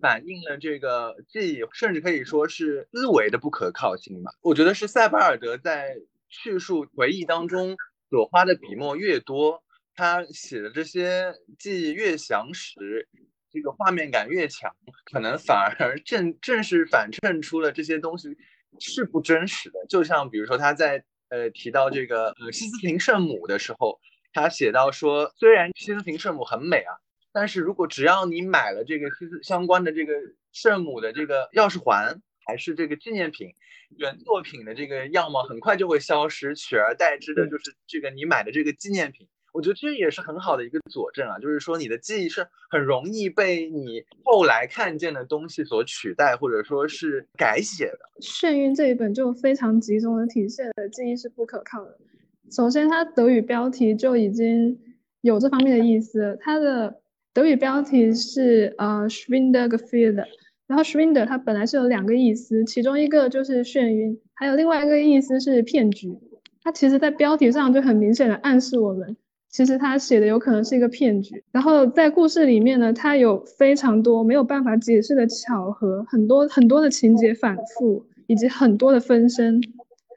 [0.00, 4.32] 反映了这个记忆，甚至可以说是思维的不可靠性吧。
[4.40, 5.96] 我觉得是塞巴尔德在
[6.28, 7.76] 叙述回忆当中
[8.08, 9.62] 所花的笔墨越多，
[9.94, 13.08] 他写的这些记忆越详实。
[13.50, 14.74] 这个画面感越强，
[15.10, 18.28] 可能反而正正是反衬出了这些东西
[18.78, 19.78] 是不真实的。
[19.88, 24.00] 就像比如说他在呃提到这个呃西斯廷圣母的时候，
[24.32, 26.94] 他写到说，虽然西斯廷圣母很美啊，
[27.32, 30.14] 但是如果只要你买了这个西斯相关的这个
[30.52, 33.48] 圣母的这个钥匙环，还是这个纪念品，
[33.96, 39.28] 原作品的这个样貌很快就会消失，取而代之的就是这个你买的这个纪念品。
[39.52, 47.98] 我觉得这也是很好的一个佐证啊，就是说你的记忆是很容易被你后来看见的东西所取代，或者说是改写的。
[48.24, 51.98] 《眩晕》这一本就非常集中的体现了记忆是不可靠的。
[52.50, 54.78] 首先，它德语标题就已经
[55.20, 57.00] 有这方面的意思，它的
[57.32, 60.24] 德语标题是呃 “Schwindelgefühl”，
[60.66, 66.18] 然后 “Schwindel” 它本来是有两个意思，其中一个就是眩晕，还有另外一个意思是骗局。
[66.62, 69.16] 它其实，在标题上就很明显的暗示我们。
[69.50, 79.60] 其实他写的有可能是一个骗局，然后在故事里面呢，他有非常多没有办法解释的巧合，很多很多的情节反复，以及很多的分身。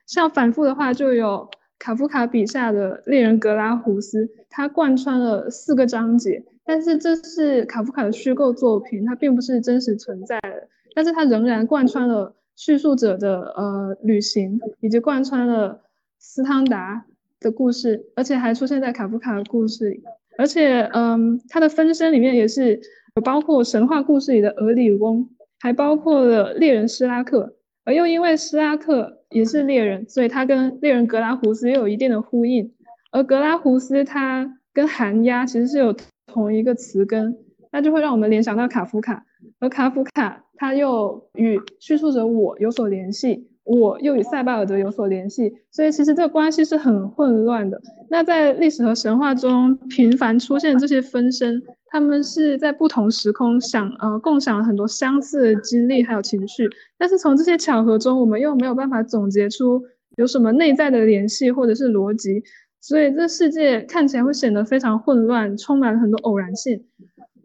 [0.05, 15.81] 像反复的话，就有卡夫卡笔下的猎人格拉胡斯，他贯穿了四个章节，但是这是卡夫卡的虚构作品，它并不是真实存在的，但是它仍然贯穿了叙述者的呃旅行，以及贯穿了
[16.19, 17.05] 斯汤达。
[17.43, 19.89] 的故事，而且还出现在卡夫卡的故事。
[19.91, 20.01] 里，
[20.39, 22.79] 而且，嗯，他的分身里面也是
[23.15, 25.29] 有包括神话故事里的俄里翁，
[25.59, 32.73] 还包括了猎人施拉克，而又因为施拉克也是猎人，所以他跟猎人格拉胡斯又有一定的呼应，
[33.11, 37.37] 而格拉胡斯他跟寒鸦其实是有同一个词根，
[37.71, 39.23] 那就会让我们联想到卡夫卡，
[39.59, 43.47] 而卡夫卡他又与叙述者我有所联系。
[43.63, 47.81] 我又与塞巴尔德有所联系，所以其实这个关系是很混乱的。
[48.09, 59.81] 那在历史和神话中频繁出现这些分身，他们是在不同时空想呃共享了很多相似的经历还有情绪，但是从这些巧合中，我们又没有办法总结出
[60.17, 62.43] 有什么内在的联系或者是逻辑，
[62.81, 66.83] 所以这世界看起来会显得非常混乱，充满了很多偶然性。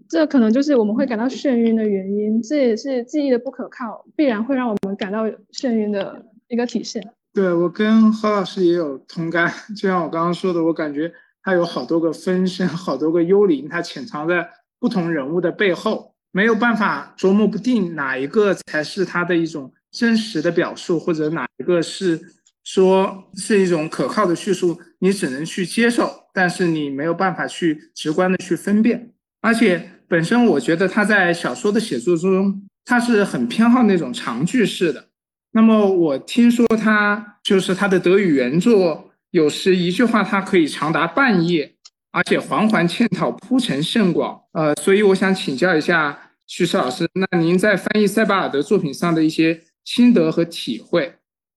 [0.08, 7.06] 这可能就是我们会感到眩晕的原因，这也是记忆的不可靠，必然会让我们感到眩晕的一个体现。
[7.34, 14.48] 对我跟何老师也有同感，就像我刚刚说的，我感觉他有好多个分身，好多个幽灵，他潜藏在
[14.80, 22.18] 不同人物的背后，没有办法琢磨不定哪一个才是他的一种真实的表述，或者哪一个是
[22.64, 29.90] 说是一种可靠的叙述，你只能去接受，但是你没有办法去直观的去分辨，而且。
[30.08, 35.08] 本身我觉得他在小说的写作中，他是很偏好那种长句式的。
[35.52, 41.74] 那么我听说他就是他的德语原作，有时一句话它可以长达半页，
[42.10, 44.40] 而且环环嵌套，铺陈甚广。
[44.52, 51.16] 呃，所以我想请教一下徐师老师，那您在翻译塞巴尔德作品上的一些心得和体会，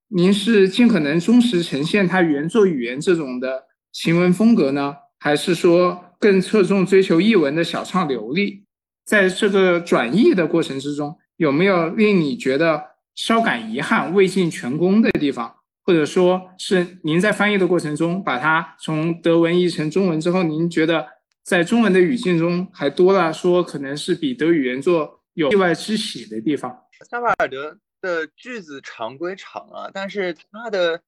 [0.09, 6.05] 您是尽可能忠实呈现他原作语言这种的行文风格呢，还是说？
[6.21, 8.63] 更侧重追求译文的小畅流利，
[9.03, 12.79] 在这个转译的过程之中，有没有令你觉得
[13.15, 15.55] 稍感遗憾、未尽全功的地方？
[15.83, 21.07] 或者说是您在翻译的过程中，把它从德文译成中文之后，您觉得
[21.43, 26.71] 在中文的语境中还多了说可能是比德语原作有意外之喜的地方？
[27.09, 31.01] 萨瓦尔德的句子长归长啊，但是他的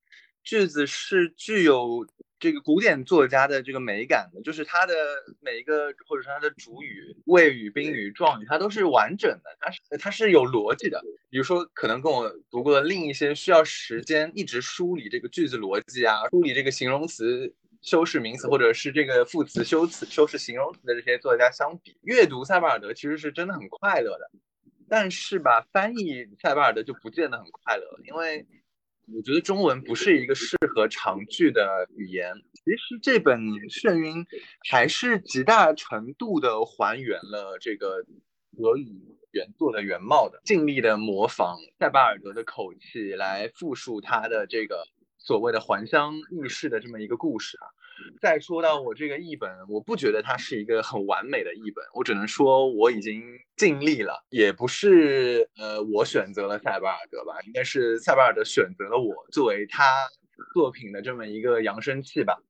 [0.43, 2.03] 句子是具有。
[2.44, 4.94] 这个古典作家的这个美感的，就是他的
[5.39, 11.02] 每一个，或者说他的主语、谓语、宾语、状语，它都是完整的，它是它是有逻辑的。
[11.30, 24.30] 比如说，可能跟我读过的另一些需要时间一直梳理这个句子逻辑啊，梳理这个形容词修饰名词，或者是这个副词修辞修饰形容词的这些作家相比，阅读塞巴尔德其实是真的很快乐的。
[24.89, 28.46] 但是吧，翻译塞巴尔德就不见得很快乐了，因为。
[29.12, 32.34] 我觉得中文不是一个适合长句的语言。
[32.54, 33.39] 其实这本
[33.82, 34.24] 《眩晕》
[34.70, 38.06] 还是极大程度的还原了这个
[38.58, 44.88] 俄语原作的原貌的，尽力的模仿塞巴尔德的口气来复述他的这个
[45.18, 47.68] 所谓的还乡遇事的这么一个故事啊。
[48.22, 53.24] 再说到我这个译本，我不觉得它是一个很完美的译本，我只能说我已经
[53.56, 54.24] 尽力了。
[54.30, 60.08] 也不是呃我选择了塞巴尔德吧，应该是塞巴尔德选择了我作为他
[60.54, 62.41] 作品的这么一个扬声器吧。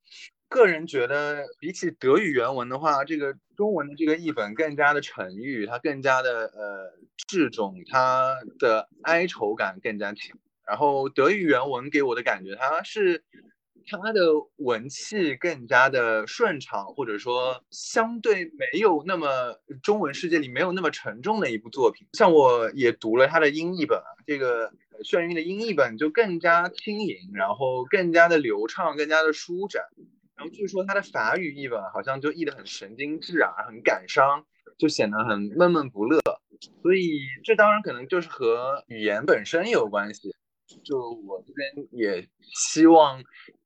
[0.50, 6.94] 个人觉得，比起德语原文的话，这个中文的这个译本更加的沉郁，它更加的呃
[7.28, 10.38] 质重，它的哀愁感更加强。
[10.68, 13.24] 然后德语原文给我的感觉，它是。
[13.88, 14.22] 它的
[14.58, 19.28] 文气更加的顺畅，或者说相对没有那么
[19.82, 22.08] 中文世界里没有那么沉重的一部作品。
[22.14, 24.72] 像我也读了他的英译本，这个
[25.04, 29.84] 眩晕的英译本就更加轻盈，然后更加的流畅，更加的舒展。
[30.36, 34.46] 然后据说他的法语译本好像就译得很神经质啊，很感伤，
[34.78, 36.20] 就显得很闷闷不乐。
[36.82, 40.34] 所以这当然可能就是和语言本身有关系。
[40.84, 43.22] 就我这边也希望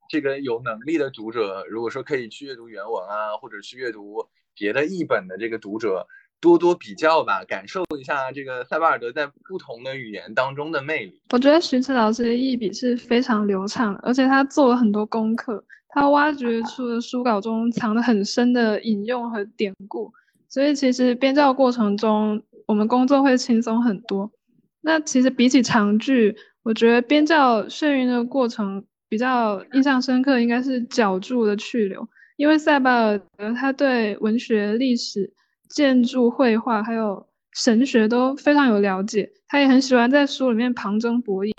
[0.10, 6.08] 这个有能力的读者，如果说可以去阅读原文啊，或者去阅读别的译本的这个读者。
[6.40, 11.20] 多多比较吧，感受一下这个塞巴尔德在不同的语言当中的魅力。
[11.32, 20.14] 我觉得徐迟老师的译笔是非常流畅，而且他做了很多功课，他挖掘出了书稿中藏得很深的引用和典故，
[20.48, 24.32] 所以其实编校过程中我们工作会轻松很多。
[24.82, 35.34] 那其实比起长句，我觉得编校眩晕的过程比较印象深刻，应该是脚注的去留，因为塞巴尔德他对文学历史。
[35.70, 41.54] 建筑、绘画还有神学都非常有了解，他也很喜欢在书里面旁征博引。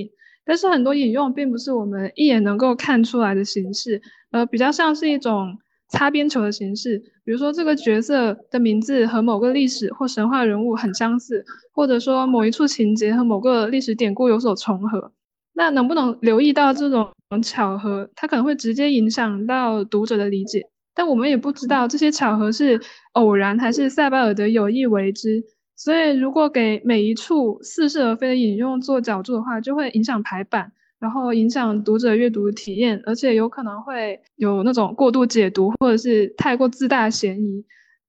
[0.46, 5.58] 但是很多引用并不是我们一眼能够看出来的形式，呃，比较像是一种
[5.90, 6.98] 擦边球的形式。
[7.22, 11.44] 比如说这个角色的名字和某个历史或神话人物很相似，
[11.74, 15.12] 或者说某一处情节和某个历史典故有所重合。
[15.52, 17.10] 那能不能留意到这种
[17.42, 20.62] 巧合，它可能会直接影响到读者的理解。
[20.94, 22.80] 但我们也不知道这些巧合是
[23.12, 25.44] 偶然还是塞巴尔德有意为之，
[25.76, 37.64] 所以如果给每一处似是而非的引用做角注的话，就会影响排版，然后影响读者阅读体验，而且有可能会有那种过度解读或者是太过自大嫌疑，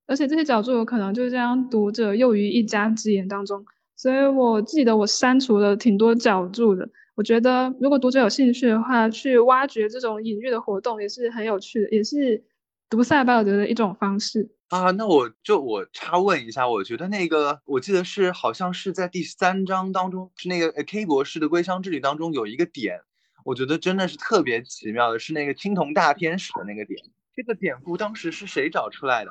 [0.06, 3.64] 而且这些角注有可能就将读者诱于一家之言当中。
[3.96, 6.88] 所以我记得我删除了挺多角注的。
[7.14, 12.44] 我觉得如果读者有兴趣的话，去挖掘这种隐喻的活动也是很有趣的，也是。
[12.90, 23.00] 读塞巴尔德的一种方式啊，那我就我插问一下，我觉得那个我记得是好像是在第三章当中，是那个 K 博士的《归乡之旅》当中有一个点，
[23.44, 27.00] 我觉得真的是特别奇妙的，是那个青铜大天使的那个点。
[27.32, 29.30] 这个典故当时是谁找出来的？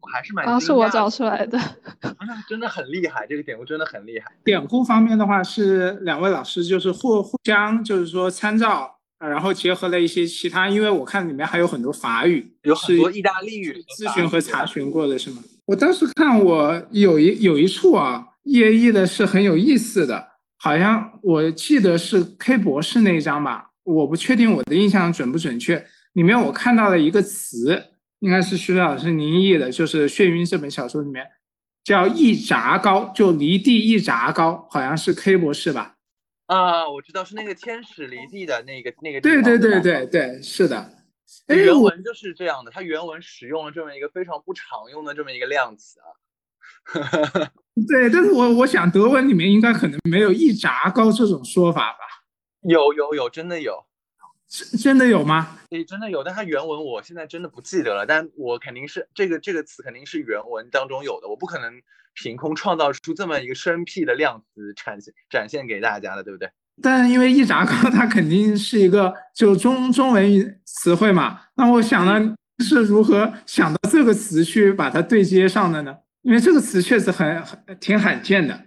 [0.00, 1.58] 我还是蛮啊，是我找出来的，
[2.02, 4.32] 那真的很厉害，这个典故真的很厉害。
[4.44, 8.94] 典故方面的话，是两位老师就是互互相就是说参照。
[9.18, 15.42] 啊，然后结合了一些其他，因为我看里面还有很多法语，有很多意大利语咨询和查询过的是吗？
[15.66, 20.24] 我当时看我有一有一处啊，页译的是很有意思的，
[20.56, 25.84] 好像我记得是 K 博士那一章吧，我不确定我的印象准不准确。
[26.12, 27.82] 里面我看到了一个词，
[28.20, 31.26] 应该是徐老师您译的，就是《眩晕》这本小说里面
[31.84, 35.96] 叫一拃高，就离地一拃高，好像是 K 博士吧。
[36.46, 39.20] 啊，我知道是那个天使离地的那个那个。
[39.20, 40.94] 对对对对对，是的。
[41.48, 46.08] 原文就是这样的，它原文使用了这么一个非常不常用的这么一个量词啊。
[47.86, 51.98] 对，但是我我想德文里面应该可能没有一拃高这种说法吧？
[52.62, 53.84] 有有有，真的有。
[54.48, 55.58] 真真的有吗？
[55.70, 61.72] 诶，真的有，但它原文我现在真的不记得了，但我肯定是这个这个词肯定是原文当中有的，我不可能
[62.14, 66.50] 凭空创造出这么一个生僻的量词展现展现给大家的，对不对？
[66.80, 72.34] 但因为一拃高它肯定是一个就中中文词汇嘛，那我想呢
[72.64, 75.94] 是如何想到这个词去把它对接上的呢？
[76.22, 78.58] 因为这个词确实很很挺罕见的，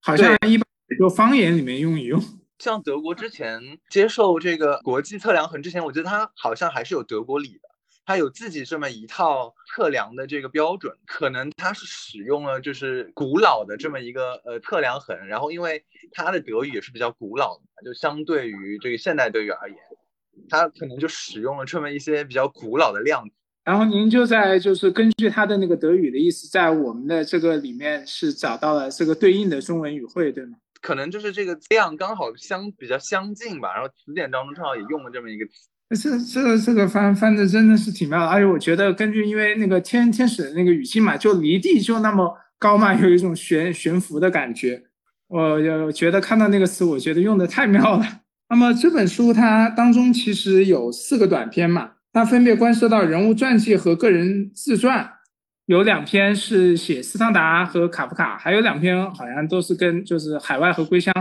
[0.00, 0.66] 好像一般
[0.98, 2.22] 就方言里面用一用。
[2.58, 7.68] 像德国之前接受这个国际测量衡之前，我觉得它好像还是有德国理的，
[8.04, 19.78] 它有自己这么一套测量的这个标准，可能它是使用了就是古老的这么一个呃测量衡，然后因为它的德语也是比较古老的，就相对于这个现代德语而言，
[20.48, 23.28] 它可能就使用了这么一些比较古老的量。
[23.64, 30.56] 然后您就在就是根据它的那个德语的意思，在我们的这个里面是找到了这个对应的中文语汇，对吗？
[30.86, 35.52] 可能就是这个量刚好相比较相近吧，然后词典当中正好也用了这么一个词。
[36.00, 44.84] 这这个这个翻翻的真的是挺妙的，而且我觉得根据因为那个天天使的那个语气嘛，就离地就那么高嘛，有一种悬悬浮的感觉。
[45.26, 48.06] 我有觉得看到那个词，我觉得用的太妙了。
[48.48, 55.14] 那么这本书它当中其实有四个短篇嘛，它分别关涉到人物传记和个人自传。
[55.66, 61.12] 有两篇是写斯汤达和卡夫卡，还有两篇好像都是跟就是海外和归乡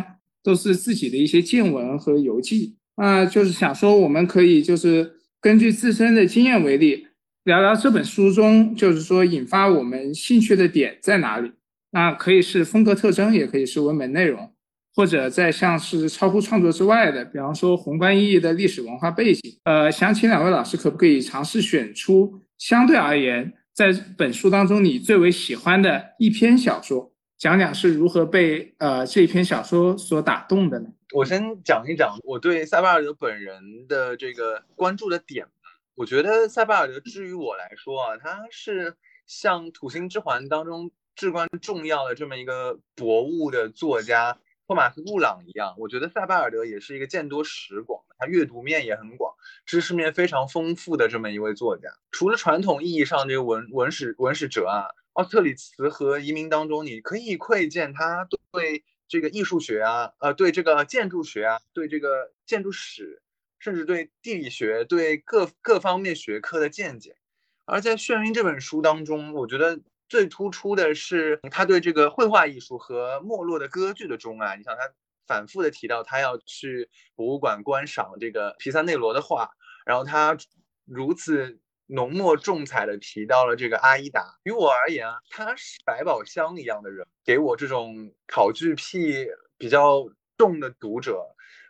[0.43, 7.07] 都是自己的一些见闻和游记啊，就是想说我们可以就是根据自身的经验为例，
[7.43, 11.51] 聊聊这本书中就是说引发我们兴趣的点在哪里。
[11.91, 14.51] 那可以是风格特征，也可以是文本内容，
[14.93, 19.41] 或者在像是超乎创作之外的，比方说宏观意义的历史文化背景。
[19.63, 23.51] 呃，想请两位老师可不可以尝试选出相对而言。
[23.75, 30.87] 在本书当中，你最为喜欢的一篇小说，讲讲是如何被呃这篇小说所打动的呢？
[31.13, 35.51] 我先讲一讲我对塞巴尔德本人的这个关注的点吧。
[35.93, 38.95] 我觉得塞巴尔德，至于我来说啊，他是
[39.27, 44.37] 像《土星之环》当中至关重要的这么一个博物的作家
[44.67, 45.75] 托马斯·布朗一样。
[45.77, 49.33] 我觉得塞巴尔德也是一个见多识广，他阅读面也很广，
[49.65, 51.89] 知识面非常丰富的这么一位作家。
[52.11, 63.21] 除了传统意义上这个文文史文史哲啊，奥特里茨和移民当中，你可以窥见他对这个艺术学啊，呃，对这个建筑学啊，对这个建筑史。
[63.57, 67.15] 甚至对地理学、对各各方面学科的见解，
[67.63, 74.57] 而在《眩晕》这本书当中，我觉得最突出的是他对这个绘画艺术和没落的歌剧的钟爱。
[74.57, 74.81] 你想，他
[75.27, 79.49] 反复的提到他要去博物馆观赏这个皮萨内罗的画，
[79.85, 80.37] 然后他
[80.85, 84.37] 如此浓墨重彩的提到了这个阿依达。
[84.43, 89.27] 于我而言啊，他是百宝箱一样的人，给我这种考据癖
[89.57, 90.03] 比较
[90.37, 91.19] 重的读者。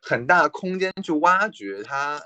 [0.01, 2.21] 很大空间去挖掘他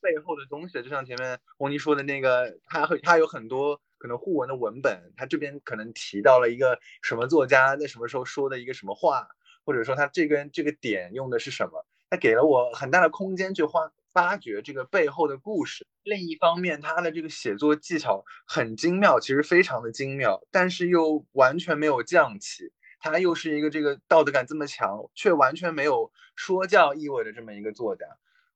[0.00, 9.28] 背后的东西，就像前面红妮说的那个，他会它有很多可能互文的文本，它这边可能提到了一个什么作家在什么时候说的一个什么话，
[9.64, 15.86] 或者说他这个这个点用的是什么，他给了我很大的空间去挖发掘这个背后的故事。
[16.02, 22.72] 另一方面，他的这个写作技巧很精妙，其实非常的精妙，但是又完全没有匠气。
[23.02, 28.04] 他又是一个这个道德感这么强，却完全没有说教意味的这么一个作家，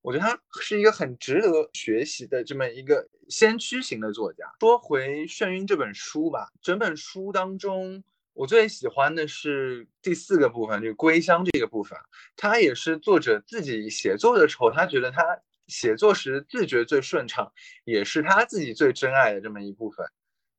[0.05, 4.45] 我觉得他是一个很值得学习的这么一个先驱型的作家。
[4.61, 11.99] 说回《眩晕》这本书吧，整本书当中，我最喜欢的是第四个部分，就是归乡这个部分。
[12.37, 15.25] 他也是作者自己写作的时候，他觉得他
[15.69, 17.51] 写作时自觉最顺畅，
[17.87, 20.07] 也是他自己最珍爱的这么一部分。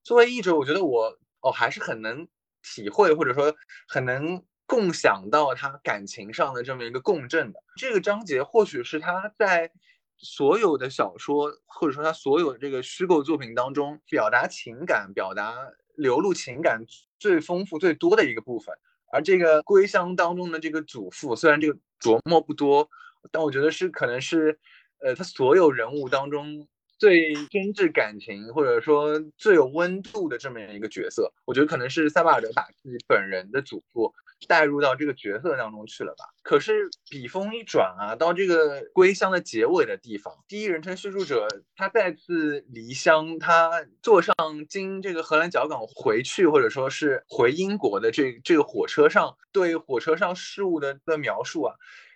[0.03, 2.27] 作为译者，我觉得我哦还是很能。
[2.67, 3.55] 体会或者说
[3.87, 9.71] 很能共享到他感情上的这么一个共振的这个章节，或许是他在
[10.17, 15.55] 所有的小说或者说他所有这个虚构作品当中，表达情感、表达
[15.95, 16.83] 流露情感
[17.19, 18.75] 最丰富最多的一个部分。
[19.11, 22.89] 而这个归乡当中的这个祖父，虽然这个琢磨不多，
[23.31, 24.59] 但我觉得是可能是
[24.99, 26.67] 呃他所有人物当中。
[26.97, 34.13] 最真挚感情，或者说最有温度的这么一个角色，我觉得可能是塞巴尔德把自己本人的祖父
[34.47, 36.25] 带入到这个角色当中去了吧。
[36.43, 44.33] 可是笔锋一转啊，到这个归乡的结尾的地方，第一人称叙述者他再次离乡，他坐上
[44.69, 51.75] 经这个荷兰角港回去，或者说是回英国的这这个火车上，对火车上事物的的描述啊。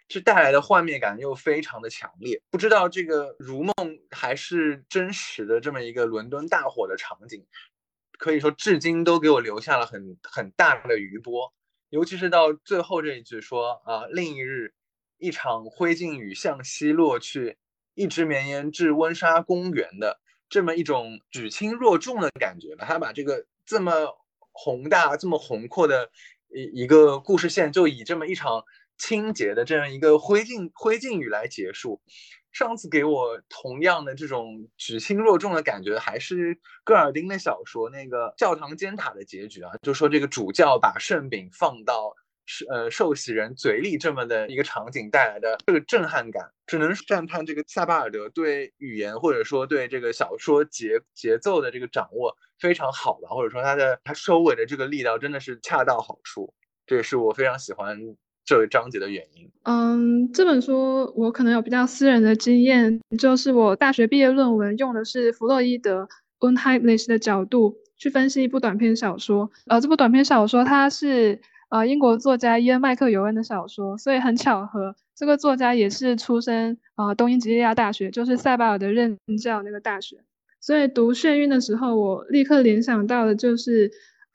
[0.09, 3.73] 这带来的幻灭感又非常的强烈，不知道这个如梦
[4.09, 7.45] 还是真实的这么一个伦敦大火的场景，
[8.17, 11.53] 可以说至今都给我留下了很很大的余波。
[11.91, 14.73] 尤其是到最后这一句说啊，另一日，
[15.19, 17.59] 一场灰烬雨向西落去，
[17.93, 22.83] 一直绵延至温莎公园的这么一种举轻若重的感觉吧。
[22.87, 24.17] 他把这个这么
[24.51, 26.09] 宏大、这么宏阔的
[26.47, 28.65] 一一个故事线，就以这么一场。
[28.99, 31.99] 清洁的这样一个灰烬灰烬雨来结束。
[32.51, 42.11] 上次给我同样的这种举轻若重的感觉，还是戈尔丁的小说那个教堂尖塔的结局啊，就说这个主教把圣饼放到
[42.67, 56.51] 呃受洗人嘴里这么的一个场景带来的这个震撼感，只能赞叹这个塞巴尔德对语言或者说对这个小说节节奏的这个掌握非常好吧，或者说他的他收尾的这个力道真的是恰到好处，
[56.87, 58.17] 这也是我非常喜欢。
[58.49, 71.39] 这个章节的原因，嗯，这本书我可能有比较私人的经验，就是我大学毕业论文用的是弗洛伊德 unheimlich 的角度去分析一部短篇小说，呃，这部短篇小说它是
[71.69, 80.17] 呃英国作家伊恩麦克尤恩的小说，所以很巧合，这个作家也是出身啊东英吉利亚大学，就是塞巴尔的任教那个大学，
[80.59, 83.91] 所以读《眩晕》的时候，我立刻联想到的就是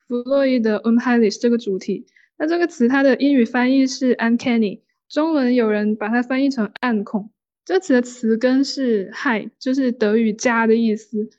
[0.06, 2.06] 弗洛伊德 unheimlich 这个主题。
[2.36, 7.30] 那这个词它的英语翻译是 uncanny，中文有人把它翻译成暗恐。
[7.64, 11.30] 这词的词根是 hi，就是德语家的意思。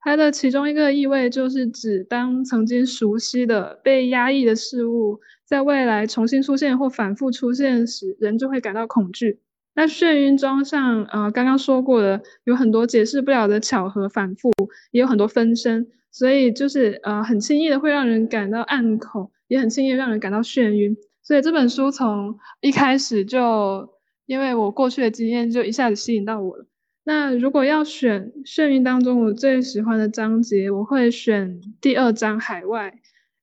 [0.00, 9.38] 它的其中一个意味就是指当曾经熟悉的被压抑的事物在未来重新出现或反复出现时，人就会感到恐惧。
[9.74, 14.52] 那眩晕中像呃刚刚说过的，有很多解释不了的巧合反复，
[14.90, 19.30] 也有很多分身，所以就是呃很轻易的会让人感到暗恐。
[19.52, 23.86] 也很轻易让人感到眩晕，所以这本书从一开始就
[24.24, 26.64] 因为我过去的经验就一下子吸引到我了。
[27.04, 32.98] 那如果要选眩晕当中我最喜欢的章节，我会选第二章海外，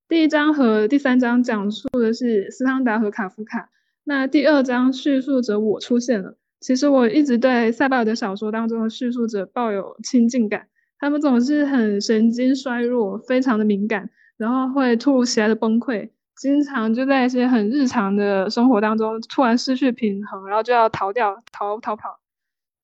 [0.08, 3.70] 第一章和第三章讲述的是斯汤达和卡夫卡，
[4.04, 6.38] 那第二章叙述者我出现了。
[6.60, 14.10] 其实我一直对塞巴尔的小说当中的叙述者抱有亲近感，他们总是很神经衰弱，非常的敏感，
[14.40, 22.22] 然后会突如其来的崩溃，经常就在一些很日常的生活当中突然失去平衡，然后就要逃掉、逃逃跑。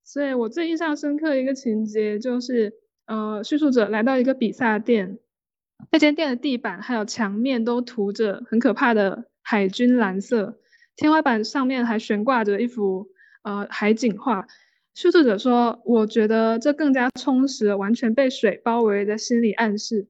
[0.04, 2.74] 所以我最印象深刻的一个情节就是，
[3.08, 5.18] 呃，叙述者来到一个比萨店，
[5.92, 10.60] 那间店的地板还有墙面都涂着很可怕的海军蓝色，
[10.98, 13.08] 天花板上面还悬挂着一幅。
[13.44, 14.48] 呃，海景画，
[14.96, 20.08] 叙述者说：“我觉得这更加充实完全被水包围的心理暗示。”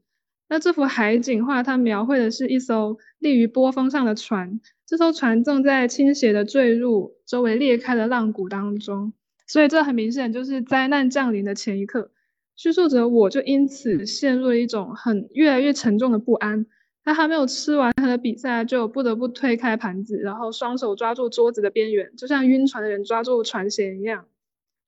[0.47, 9.13] 那这幅海景画，它描绘的是一艘立于波峰上的船，这艘船正在倾斜的坠入周围裂开的浪谷当中，
[9.47, 12.11] 所以这很明显就是灾难降临的前一刻。
[12.55, 16.65] 叙述者我就因此陷入了一种很越来越沉重的不安。
[17.03, 24.25] 他还没有吃完他的比赛，就不得不推开盘子，然后双手抓住桌子的边缘，就像晕船的人抓住船舷一样。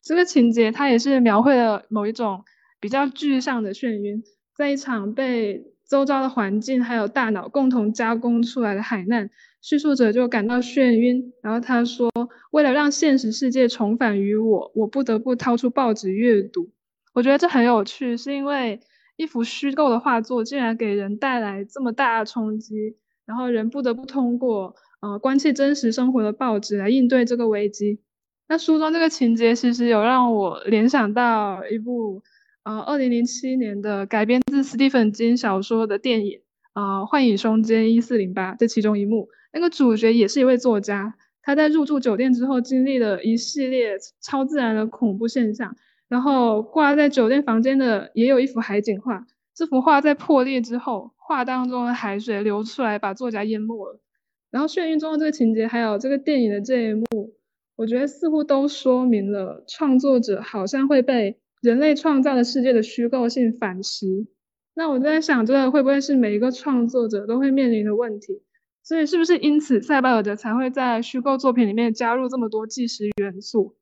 [0.02, 2.44] 这个情节，它也是描绘了某一种
[2.80, 4.24] 比较具象的眩晕，
[4.58, 9.30] 在一场被周遭的环境还有大脑共同加工出来的海难，
[9.62, 11.32] 叙述者就感到眩晕。
[11.44, 12.10] 然后他说
[12.52, 16.72] ：“为了让现实世界重返于我，我不得不掏出报纸阅读。”
[17.14, 18.80] 我觉得这很有趣，是因为。
[19.20, 28.00] 一幅虚构的画作竟然给人带来这么大的冲击，然后人不得不通过呃关切真实生活的报纸来应对这个危机。
[28.48, 32.22] 那书中这个情节其实有让我联想到一部
[32.68, 36.42] 呃二零零七年的改编自斯蒂芬金小说的电影
[36.74, 45.78] 啊《幻影凶间一四零八》这其中一幕，那个主角也是一位作家，他在入住酒店之后经历了一系列超自然的恐怖现象。
[46.10, 54.02] 然后挂在酒店房间的也有一幅海景画，这幅画在破裂之后，画当中的海水流出来，把作家淹没了。
[54.52, 57.34] 然后眩晕中的这个情节，还有这个电影的这一幕，
[57.78, 64.28] 我觉得似乎都说明了创作者好像会被人类创造的世界的虚构性反噬。
[64.74, 68.44] 那我在想，这个会不会是每一个创作者都会面临的问题？
[68.84, 73.76] 所以是不是因此塞巴尔德才会在虚构作品里面加入这么多纪实元素？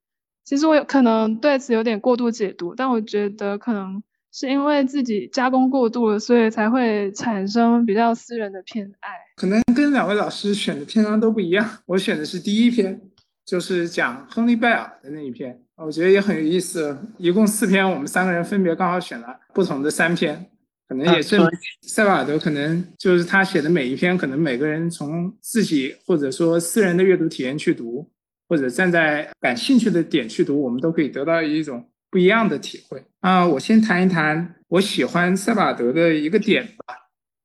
[0.44, 4.02] 其实我有可能对此有点过度解读，但我觉得可能
[4.32, 9.10] 是因为自己加工过度了，所以才会产生比较私人的偏爱。
[9.36, 13.02] 可能跟两位老师选的篇章都不一样，我选的是第一篇，
[13.46, 16.98] 就是讲亨利·贝尔的那一篇，我觉得也很有意思。
[17.18, 20.50] 一共四篇，我们三个人分别刚好选了不同的三篇，
[20.88, 21.38] 可能也是
[21.82, 28.10] 塞瓦尔德可能就是他写的每一篇，可能每个人从自己或者说私人的阅读体验去读。
[28.48, 33.44] 或者站在感兴趣的点去读，我们都可以得到一种不一样的体会啊！
[33.44, 36.96] 我先谈一谈我喜欢塞巴尔德的一个点吧，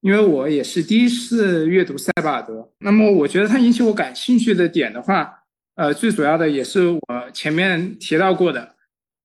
[0.02, 2.70] 因为我也是第一次阅读塞巴尔德。
[2.80, 5.39] 那么，我觉得他引起我感兴趣的点的话，
[5.80, 7.00] 呃，最主要的也是我
[7.32, 8.74] 前面提到过的，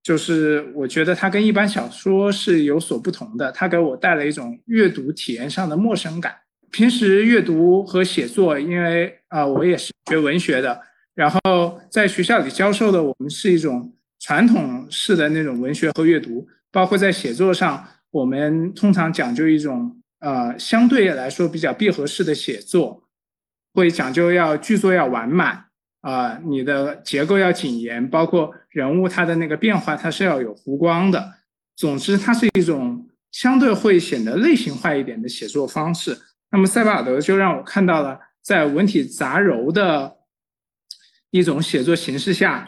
[0.01, 6.33] 就是我觉得它跟一般小说是有所不同的，它给我带来一种阅读体验上的陌生感。
[6.71, 10.81] 平时阅读和写作，因为啊，我也是学文学的。
[11.13, 23.03] 然后在学校里教授的，我们是一种传统式的那种文学和阅读，包括在写作上，我们通常讲究一种呃相对来说比较闭合式的写作，
[23.73, 25.64] 会讲究要句作要完满
[26.05, 31.33] 啊，你的结构要谨严，包括人物他的那个变化，它是要有弧光的。
[31.75, 36.15] 总之，它是一种相对会显得类型化一点的写作方式。
[36.51, 40.13] 那么塞巴尔德就让我看到了在文体杂糅的。
[41.31, 42.65] 一种写作形式下，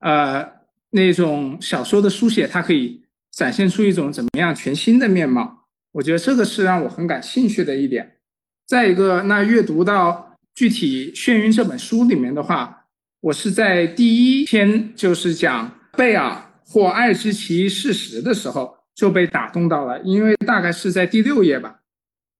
[0.00, 0.46] 呃，
[0.90, 5.66] 那种小说的书写，它可以展现出一种怎么样全新的面貌？
[5.92, 8.18] 我觉得这个是让我很感兴趣的一点。
[8.66, 12.84] 再一个，那阅读到具体《眩晕》这本书里面的话，
[13.20, 21.80] 我是在第一篇就是讲贝尔或爱之奇事实的时候就被打动到了，因为大概是在第六页吧，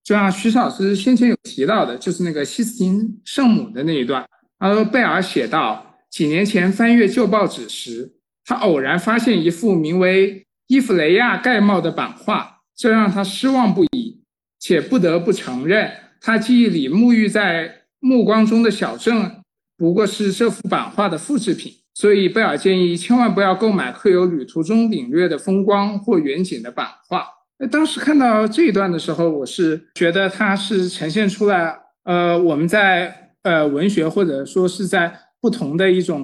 [0.03, 4.23] 就像徐老师先前有提到的，就是那个西斯廷圣母的那一段。
[4.59, 8.13] 而贝尔写道：几年前翻阅旧报纸时，
[8.45, 14.21] 他偶然发现一幅名为《伊芙雷亚盖帽》的版画，这让他失望不已。
[14.59, 15.91] 且不得不承认，
[16.21, 19.41] 他记忆里沐浴在目光中的小镇，
[19.77, 21.73] 不过是这幅版画的复制品。
[21.95, 27.25] 所以，贝尔建议千万不要购买刻有旅途中领略的风光或远景的版画。
[27.57, 33.21] 那当时看到这一段的时候，我是觉得它是呈现出来，呃，我们在。
[33.43, 36.23] 呃，文学或者说是在不同的一种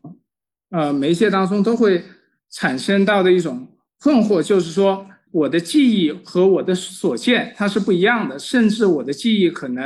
[0.70, 2.02] 呃媒介当中都会
[2.50, 3.68] 产生到的一种
[4.00, 9.86] 困惑，就是说我的记忆和我的所见它是不一样的，甚至我的记忆可能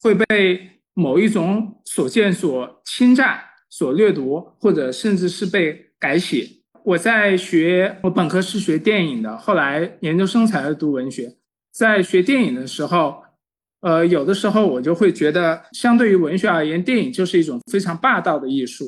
[0.00, 3.38] 会被某一种所见所侵占、
[3.68, 6.48] 所掠夺，或者甚至是被改写。
[6.84, 11.36] 我在学，我本科是学电影的，后来研究生才来读文学。
[11.72, 13.22] 在学电影的时候，
[13.80, 18.84] 呃，有的时候我就会觉得，相对于文学而言，电影就是一种非常霸道的艺术，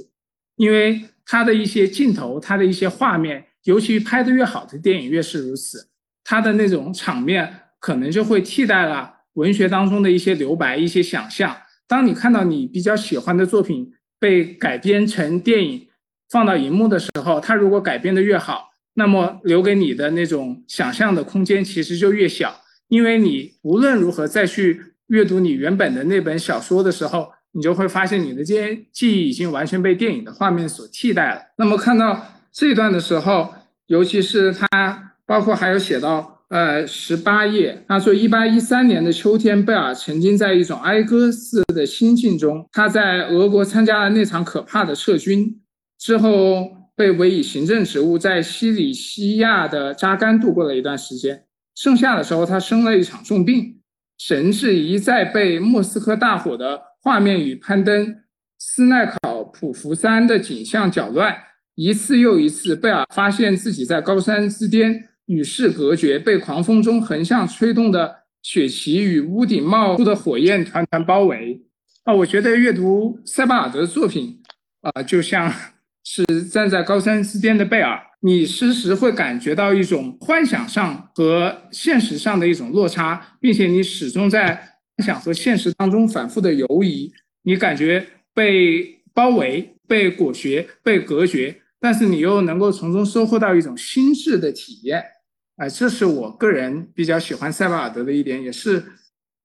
[0.56, 3.44] 因为它的一些镜头，它的一些画面。
[3.64, 5.88] 尤其拍得越好的电影越是如此，
[6.22, 11.56] 它的那种场面可能就会替代了文学当中的一些留白、一些想象。
[11.88, 15.86] 当你看到你比较喜欢的作品被改编成电影
[16.30, 31.40] 放到荧幕的时候，它如果改编的越好，那么留给你的那种想象的空间其实就越小，因为你无论如何再去阅读你原本的那本小说的时候，你就会发现你的这些记忆已经完全被电影的画面所替代了。
[31.58, 32.32] 那么看到。
[32.58, 33.52] 这段的时候，
[33.86, 45.60] 尤其是他，包括还有写到，呃，十八页，他说，一八一三年的秋天，贝尔曾经在一种哀歌似的心境中，他在俄国参加了那场可怕的撤军
[45.98, 51.42] 之后，被委以行政职务，在西里西亚的扎干度过了一段时间。
[51.74, 53.80] 盛夏的时候，他生了一场重病，
[54.16, 58.16] 神志一再被莫斯科大火的画面与攀登
[58.60, 61.36] 斯奈考普福山的景象搅乱。
[61.74, 71.62] 一次又一次，贝尔发现自己在高山之巅与世隔绝，被狂风中横向吹动的雪旗与屋顶冒出的火焰团团包围。
[72.04, 74.40] 啊，我觉得阅读塞巴尔德的作品，
[74.82, 75.52] 啊，就像
[76.04, 84.54] 是站在高山之巅的贝尔，你时时会感觉到一种幻想上和现实上的一种落差，并且你始终在
[84.96, 87.12] 幻想和现实当中反复的游移，
[87.42, 91.62] 你感觉被包围、被裹挟、被隔绝。
[91.78, 95.04] 但是你又能够从中收获到一种心智的体验，
[95.56, 98.82] 啊，这是我个人比较喜欢塞巴尔德的一点，也是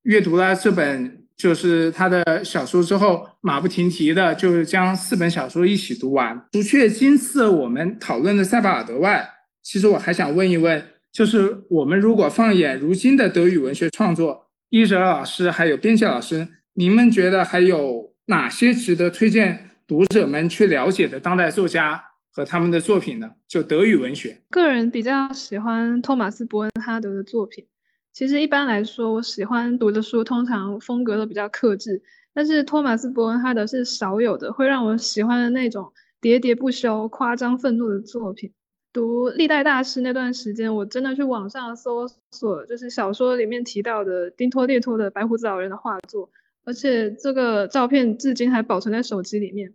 [0.04, 6.40] 阅读了这本就是他的小说之后，马不停蹄的就是将四本小说一起读完。
[6.52, 9.26] 除却今次我们讨论的塞巴尔德外，
[9.64, 10.84] 其实我还想问一问，
[11.14, 22.04] 就是我们如果放眼如今的德语文学创作，伊哲老师还有编辑老师，你们觉得还有哪些值得推荐读者们去了解的当代作家？
[22.34, 24.42] 和他们的作品呢，就德语文学。
[24.50, 27.68] 个人比较喜欢托马斯·伯恩哈德的作品。
[28.14, 32.02] 其实一般来说，我喜欢读的书通常风格都比较克制，
[32.34, 38.52] 但是托马斯·伯恩哈德是少有的会让我喜欢的那种喋喋不休、夸张愤怒的作品。
[38.94, 46.30] 读历代大师那段时间，我真的去网上搜索，就是小说里面提到的丁托列托的白胡子老人的画作，
[46.66, 49.74] 而且这个照片至今还保存在手机里面。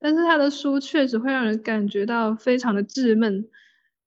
[0.00, 3.48] 但是他的书确实会让人感觉到非常的稚闷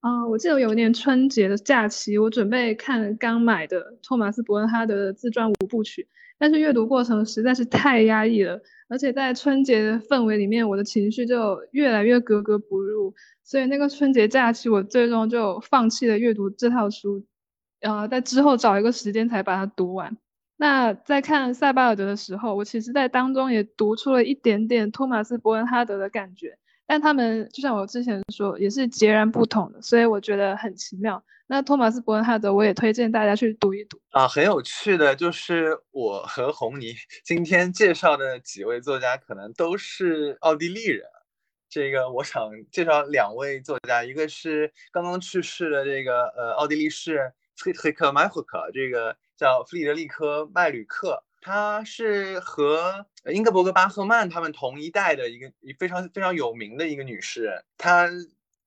[0.00, 0.26] 啊！
[0.26, 13.14] 我记得有一年春节的假期，我准备看刚买的托马斯·伯恩哈德的自传五部曲，但是阅读过程实在是太压抑了，而且在春节的氛围里面，我的情绪就越来越格格不入，
[13.44, 17.24] 所以那个春节假期，我最终就放弃了阅读这套书，
[17.80, 20.16] 呃，在之后找一个时间才把它读完。
[20.62, 26.56] 那在看塞巴尔德的时候，我其实，在当中也读出了一点点托马斯·伯恩哈德的感觉，
[26.86, 31.20] 但他们就像我之前说，也是截然不同的，所以我觉得很奇妙。
[31.48, 34.28] 那托马斯·伯恩哈德，我也推荐大家去读一读啊。
[34.28, 36.94] 很有趣的就是我和红泥
[37.26, 41.04] 今天介绍的几位作家，可能都是奥地利人。
[41.68, 47.32] 这个我想介绍两位作家，一个是刚刚去世的这个呃奥地利诗
[47.70, 49.16] 人弗里克·麦霍克，这个。
[49.34, 55.50] 叫弗里德里科·麦吕克，他是和英格伯格·巴赫曼他们同一代的一个
[55.80, 57.64] 非常非常有名的一个女诗人。
[57.76, 58.08] 她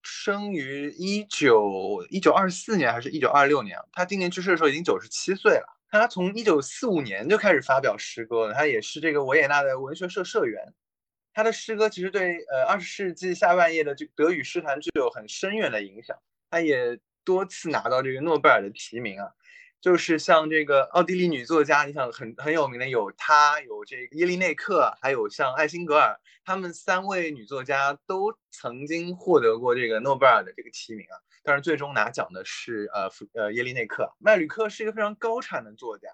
[0.04, 3.80] 生于一九一九二四年还是一九二六年？
[3.94, 5.80] 她今年去世的时候已经九十七岁了。
[5.90, 8.54] 她从一九四五年就开始发表诗歌了。
[8.54, 10.74] 她也是这个维也纳的文学社社员。
[11.34, 16.18] 她的诗歌其实对呃二十世纪下半叶的这德语诗坛具有很深远的影响。
[16.50, 19.28] 她也多次拿到这个诺贝尔的提名啊。
[19.82, 31.20] 就是像这个奥地利女作家，你想很很有名的有她，有这个耶利内克，还有像艾辛格尔，她们三位女作家都曾经获得过这个诺贝尔的这个提名啊。
[31.44, 34.12] 但是最终拿奖的是呃呃耶利内克。
[34.18, 36.08] 麦吕克是一个非常高产的作家。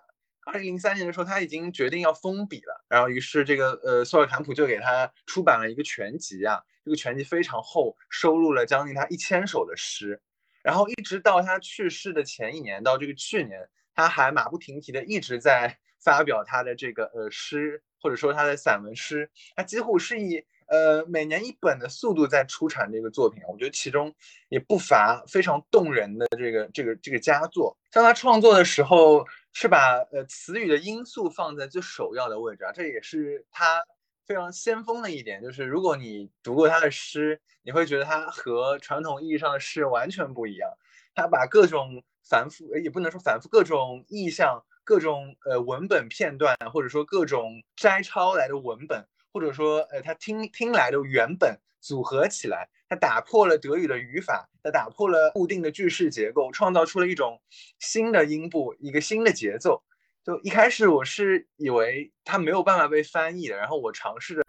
[0.43, 10.21] 二零零三年的时候，他已经决定要封笔了，然后于是这个呃索尔坎普就给他出版了一个全集啊，这个全集非常厚，收录了将近他一千首的诗。
[10.63, 19.29] 然后一直到他去世的前一年，到这个去年，他还马不停蹄的一直在 发表他的这个呃诗，或者说他的散文诗。
[19.55, 24.13] 他几乎是以呃每年一本的速度在出产这个作品，我觉得其中
[24.49, 27.77] 也不乏非常动人的这个这个这个佳作。
[27.91, 33.83] 像他创作的时候，是把呃词语的因素放在最首要的位置啊，这也是他
[34.31, 35.43] 非常先锋的一点。
[35.43, 40.69] 就是如果你读过他的诗，你会觉得他和传统意义上的诗完全不一样。
[41.13, 57.41] 他把各种繁复，也不能说繁复，各种意象、各种呃文本片段，或者说各种摘抄来的文本，或者说呃他听听来的原本组合起来，他打破了德语的语法，他打破了固定的句式结构，创造出了一种
[57.79, 59.83] 新的音部，一个新的节奏。
[60.23, 64.43] 就一开始我是以为他没有办法被翻译的，然后我尝试着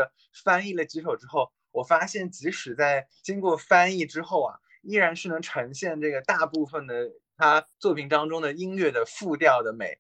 [0.45, 4.59] 翻译了几首之后，我发现即使在经过翻译之后啊。
[4.85, 9.97] 依然是能呈现这个大部分的他作品当中的音乐的复调的美，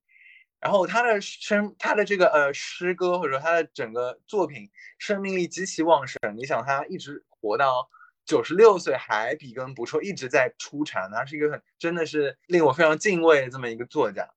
[0.59, 4.69] 然后他的生他的这个呃诗歌或者说他的整个作品
[4.99, 6.19] 生命力极其旺盛。
[6.37, 7.89] 你想他一直活到
[8.27, 14.29] 九十六岁还笔耕不辍，一直在出产，他是一个很真的是令我非常敬畏的这么一个作家。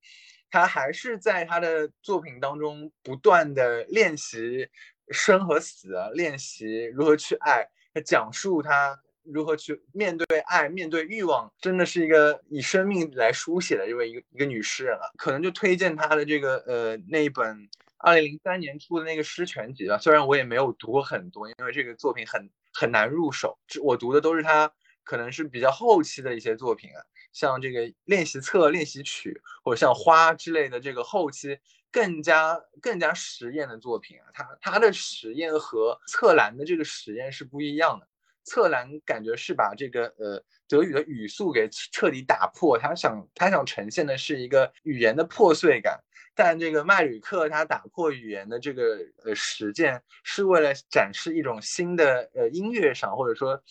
[0.55, 4.69] 他还是在他的作品当中不断的练习
[5.09, 8.97] 生和死，练习如何去爱，他讲述他。
[9.27, 15.11] 如何去面对爱、面对欲望，真的是一个以生命来书写的这位一个一个女诗人了。
[15.17, 19.97] 可能就推荐她的这个呃那一本二零零三年出的那个诗全集吧。
[19.97, 23.57] 虽然我也没有读过很多，因为这个作品很很难入手。
[23.81, 24.71] 我读的都是她
[25.03, 27.01] 可能是比较后期的一些作品啊，
[27.35, 31.59] 像这个练习册、练习曲，或者像花之类的这个后期
[31.91, 34.23] 更加更加实验的作品啊。
[34.33, 38.07] 他他的实验和侧栏的这个实验是不一样的。
[38.45, 45.99] 侧栏感觉是把这个呃德语的语速给彻底打破，他想他想呈现的是一个语言的破碎感，
[46.35, 53.61] 但这个麦吕克他打破语言的这个呃实践是为了展示一种新的呃音乐上或者说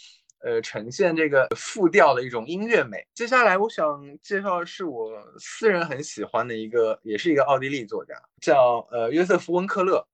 [0.45, 3.05] 呃呈现这个复调的一种音乐美。
[3.15, 10.07] 接下来我想介绍的是我私人很喜欢的一个，也是一个奥地利作家，叫呃约瑟夫温克勒，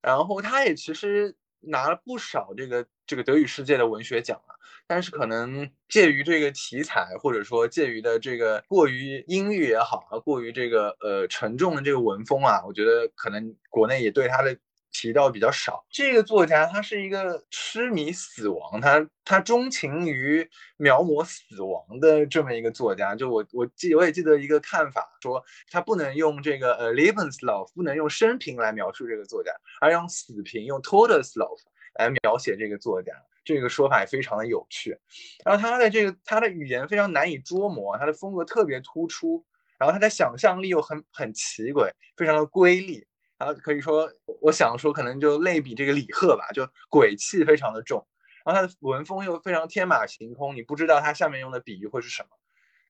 [0.00, 1.36] 然后他也其实。
[1.66, 4.52] 拿了不少这个这个德语世界的文学奖啊，
[4.86, 14.54] 但是可能介于这个题材，或者说介于的这个过于阴郁也好啊，过于这个呃沉重的这个文风啊，我觉得可能国内也对他的。
[14.94, 23.14] 提到比较少，这个作家他是一个痴迷死亡，他他钟情于描摹死亡的这么一个作家。
[23.14, 31.58] 就我我记我也记得一个看法，说他不能用这个呃 Lebenslauf 不能用生平来描述这个作家，而用死平用 Todeslauf
[31.98, 33.12] 来描写这个作家。
[33.44, 34.96] 这个说法也非常的有趣。
[35.44, 39.44] 然后他的这个他的语言非常难以捉摸，他的风格特别突出，
[39.76, 43.04] 然后他的想象力又很很奇诡，非常的瑰丽。
[43.44, 48.06] 然后可以说，我想说，可能就类比这个李贺吧，就鬼气非常的重。
[48.42, 52.28] 然后他的文风又非常天马行空，你不知道他下面用的比喻会是什么。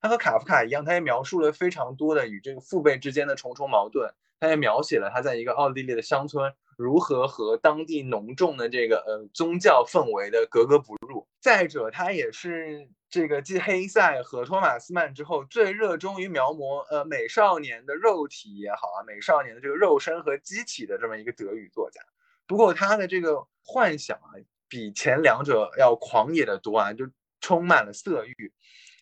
[0.01, 4.15] 他和卡夫卡一样，他也描述了非常多的与这个父辈之间的重重矛盾。
[4.39, 11.24] 他也描写了他在一个奥地利的乡村如何和当地浓重的这个呃宗教氛围的格格不入。
[11.45, 12.89] 再者，他也是。
[13.11, 22.01] 这个继黑塞和托马斯曼之后，最热衷于描摹呃美少年的肉体也好啊，美少年的这个肉身和机体的这么一个德语作家。
[22.45, 24.35] 不过他的这个幻想啊，
[24.69, 27.09] 比前两者要狂野的多啊，就
[27.41, 28.53] 充满了色欲。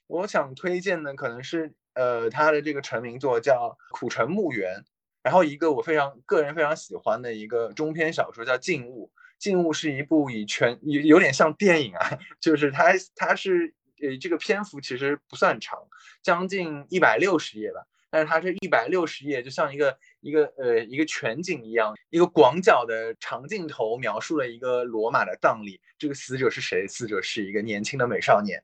[0.09, 4.81] 我想推荐的可能是呃他的这个成名作叫《苦城墓园》，
[5.23, 9.11] 然后一个我非常个人非常喜欢的一个中篇小说叫《静物》。
[9.43, 13.75] 《静物》是一部以全有有点像电影啊， 就是它它是。
[14.05, 15.79] 呃，这个篇幅其实不算长，
[16.25, 17.87] 将近一百六十页吧。
[18.11, 25.81] 但是它这一百六十页就像一个一个呃一个全景一样，一个广角的长镜头描述了一个罗马的葬礼。
[25.99, 26.85] 这个死者是谁？
[26.89, 28.61] 死者是一个年轻的美少年。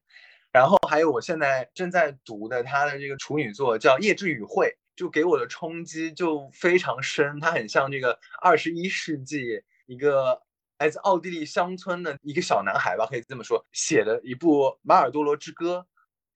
[0.51, 4.66] 然后还有我现在正在读的他的这个处女作叫《夜之语会》，
[4.97, 7.39] 就给我的冲击就非常深。
[7.39, 10.43] 它很像这个二十一世纪一个。
[10.79, 15.85] 来自奥地利乡村的一个小男孩吧，可以这么说，写的一部《马尔多罗之歌》，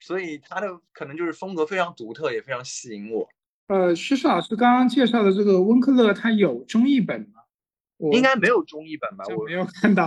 [0.05, 3.29] 所以他的可能就是风格非常独特，也非常吸引我。
[3.69, 7.41] 呃，徐老师刚刚介绍的这个温克勒，他有中译本吗？
[8.13, 9.25] 应该没有中译本吧？
[9.37, 10.05] 我没有看到。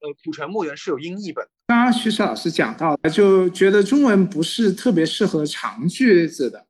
[0.00, 1.48] 呃，《古城墓园》是有英译本。
[1.68, 6.66] 刚刚徐老师讲到，就觉得中文不是特别适合长句子的，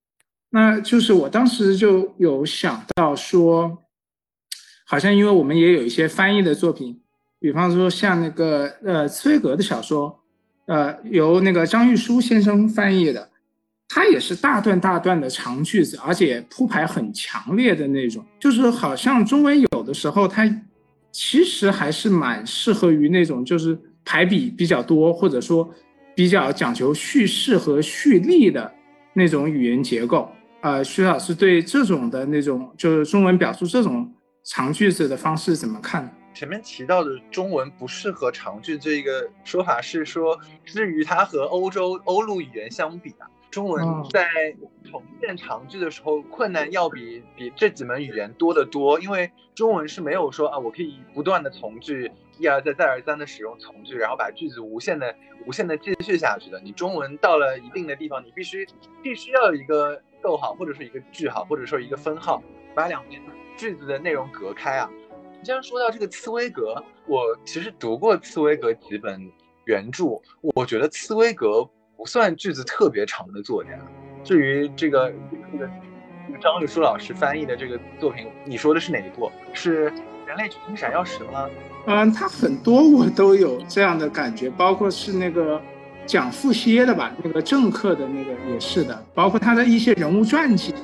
[0.50, 3.82] 那就是我当时就有想到说，
[4.86, 7.02] 好像因为我们也有一些翻译的作品。
[7.40, 10.18] 比方说像那个呃茨威格的小说，
[10.66, 13.28] 呃由那个张玉书先生翻译的，
[13.88, 20.44] 他也是大段大段的长句子，而且铺排很强烈的那种，就是好像中文有的时候它
[21.12, 25.68] 其实还是蛮适合于那种就是排比比较多，或者说
[26.14, 28.70] 比较讲究叙事和叙例的
[29.14, 30.28] 那种语言结构。
[30.60, 34.12] 呃，徐老师对这种的那种就是中文表述这种
[34.44, 36.12] 长句子的方式怎么看？
[36.38, 52.08] 前面提到的中文不适合长句这个说法是说，至于它和欧洲欧陆语言相比啊，中文在重建长句的时候困难要比比这几门语言多得多，因为中文是没有说啊，我可以不断的从句
[52.38, 55.12] 一而再再而三的使用从句，然后把句子无限的
[55.44, 56.60] 无限的继续下去的。
[56.60, 58.64] 你中文到了一定的地方，你必须
[59.02, 62.40] 必须要有一个逗号，或者说一个句号，或者说一个分号，
[62.76, 63.20] 把两边
[63.56, 64.88] 句子的内容隔开啊。
[65.42, 69.30] 既然说到这个茨威格，我其实读过茨威格几本
[69.64, 70.20] 原著，
[70.54, 71.64] 我觉得茨威格
[71.96, 73.70] 不算句子特别长的作家。
[74.24, 75.12] 至于这个
[75.52, 75.70] 这个
[76.26, 79.30] 这个张玉书老师翻译的这个作品，你说的是哪一部？
[79.54, 79.90] 是
[80.26, 81.48] 《人类群星闪耀时》吗？
[81.86, 85.58] 嗯，他很多我都有这样的感觉，包括是那个
[86.04, 90.74] 讲富歇的吧，那个政客的那个也是的，包括他的一些人物传记，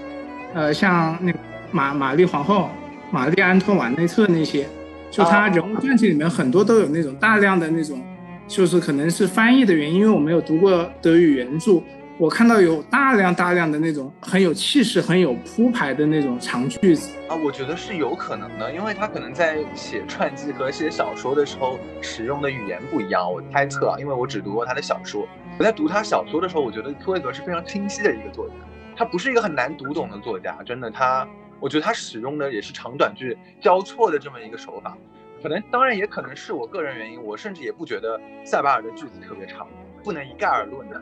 [0.54, 1.38] 呃，像那个
[1.72, 2.70] 玛玛丽皇后。
[3.10, 4.66] 玛丽安托瓦内特那些，
[5.10, 8.00] 就他人物传记里面很多都有那种大量的那种，
[8.48, 11.80] 就是可能是翻译的原因，因为我没有读过德语原著，
[12.18, 25.26] 我看到有大量大量的那种很有气势、很有铺排的那种长句子啊，我觉得是有可能的，因为他可能在写传记和写小说的时候使用的语言不一样，我猜测啊，因为我只读过他的小说，
[25.58, 28.54] 我在读他小说的时候，我觉得托维格是非常清晰的一个作家，
[28.96, 31.26] 他不是一个很难读懂的作家，真的他。
[31.64, 34.94] 我觉得他使用的也是长短句交错的这么一个手法，
[35.42, 39.66] 可能当然也可能是我个人原因，我甚至也不觉得塞巴尔的句子特别长，
[40.02, 41.00] 不能一概而论的。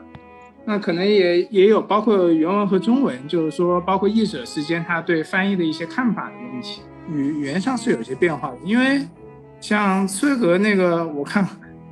[0.63, 8.57] 那可能也也有包括原文和中文，就是说包括译者之间他对翻译的一些看法的问题，语语言上是有些变化的。
[8.63, 9.05] 因为
[9.59, 11.45] 像崔格那个，我看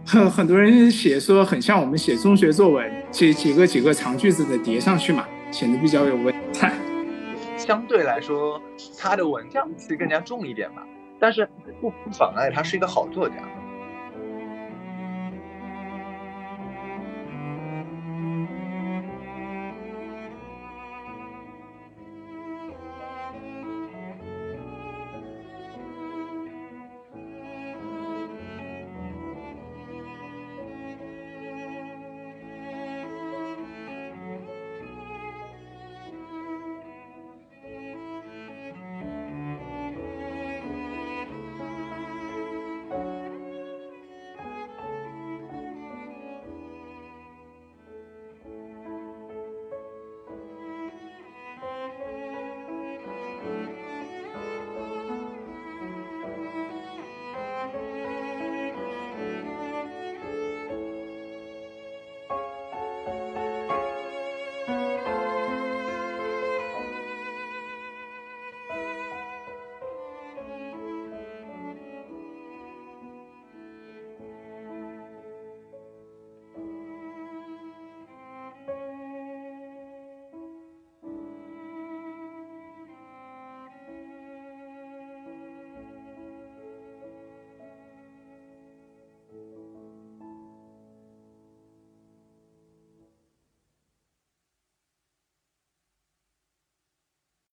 [0.05, 6.33] 很很多人写说很像我们写中学作文，几几个几个长句子的叠上去嘛，显得比较有文。
[7.71, 8.61] 相对来说，
[8.99, 10.85] 他的文匠气更加重一点吧，
[11.21, 11.49] 但是
[11.79, 13.35] 不妨碍他是一个好作家。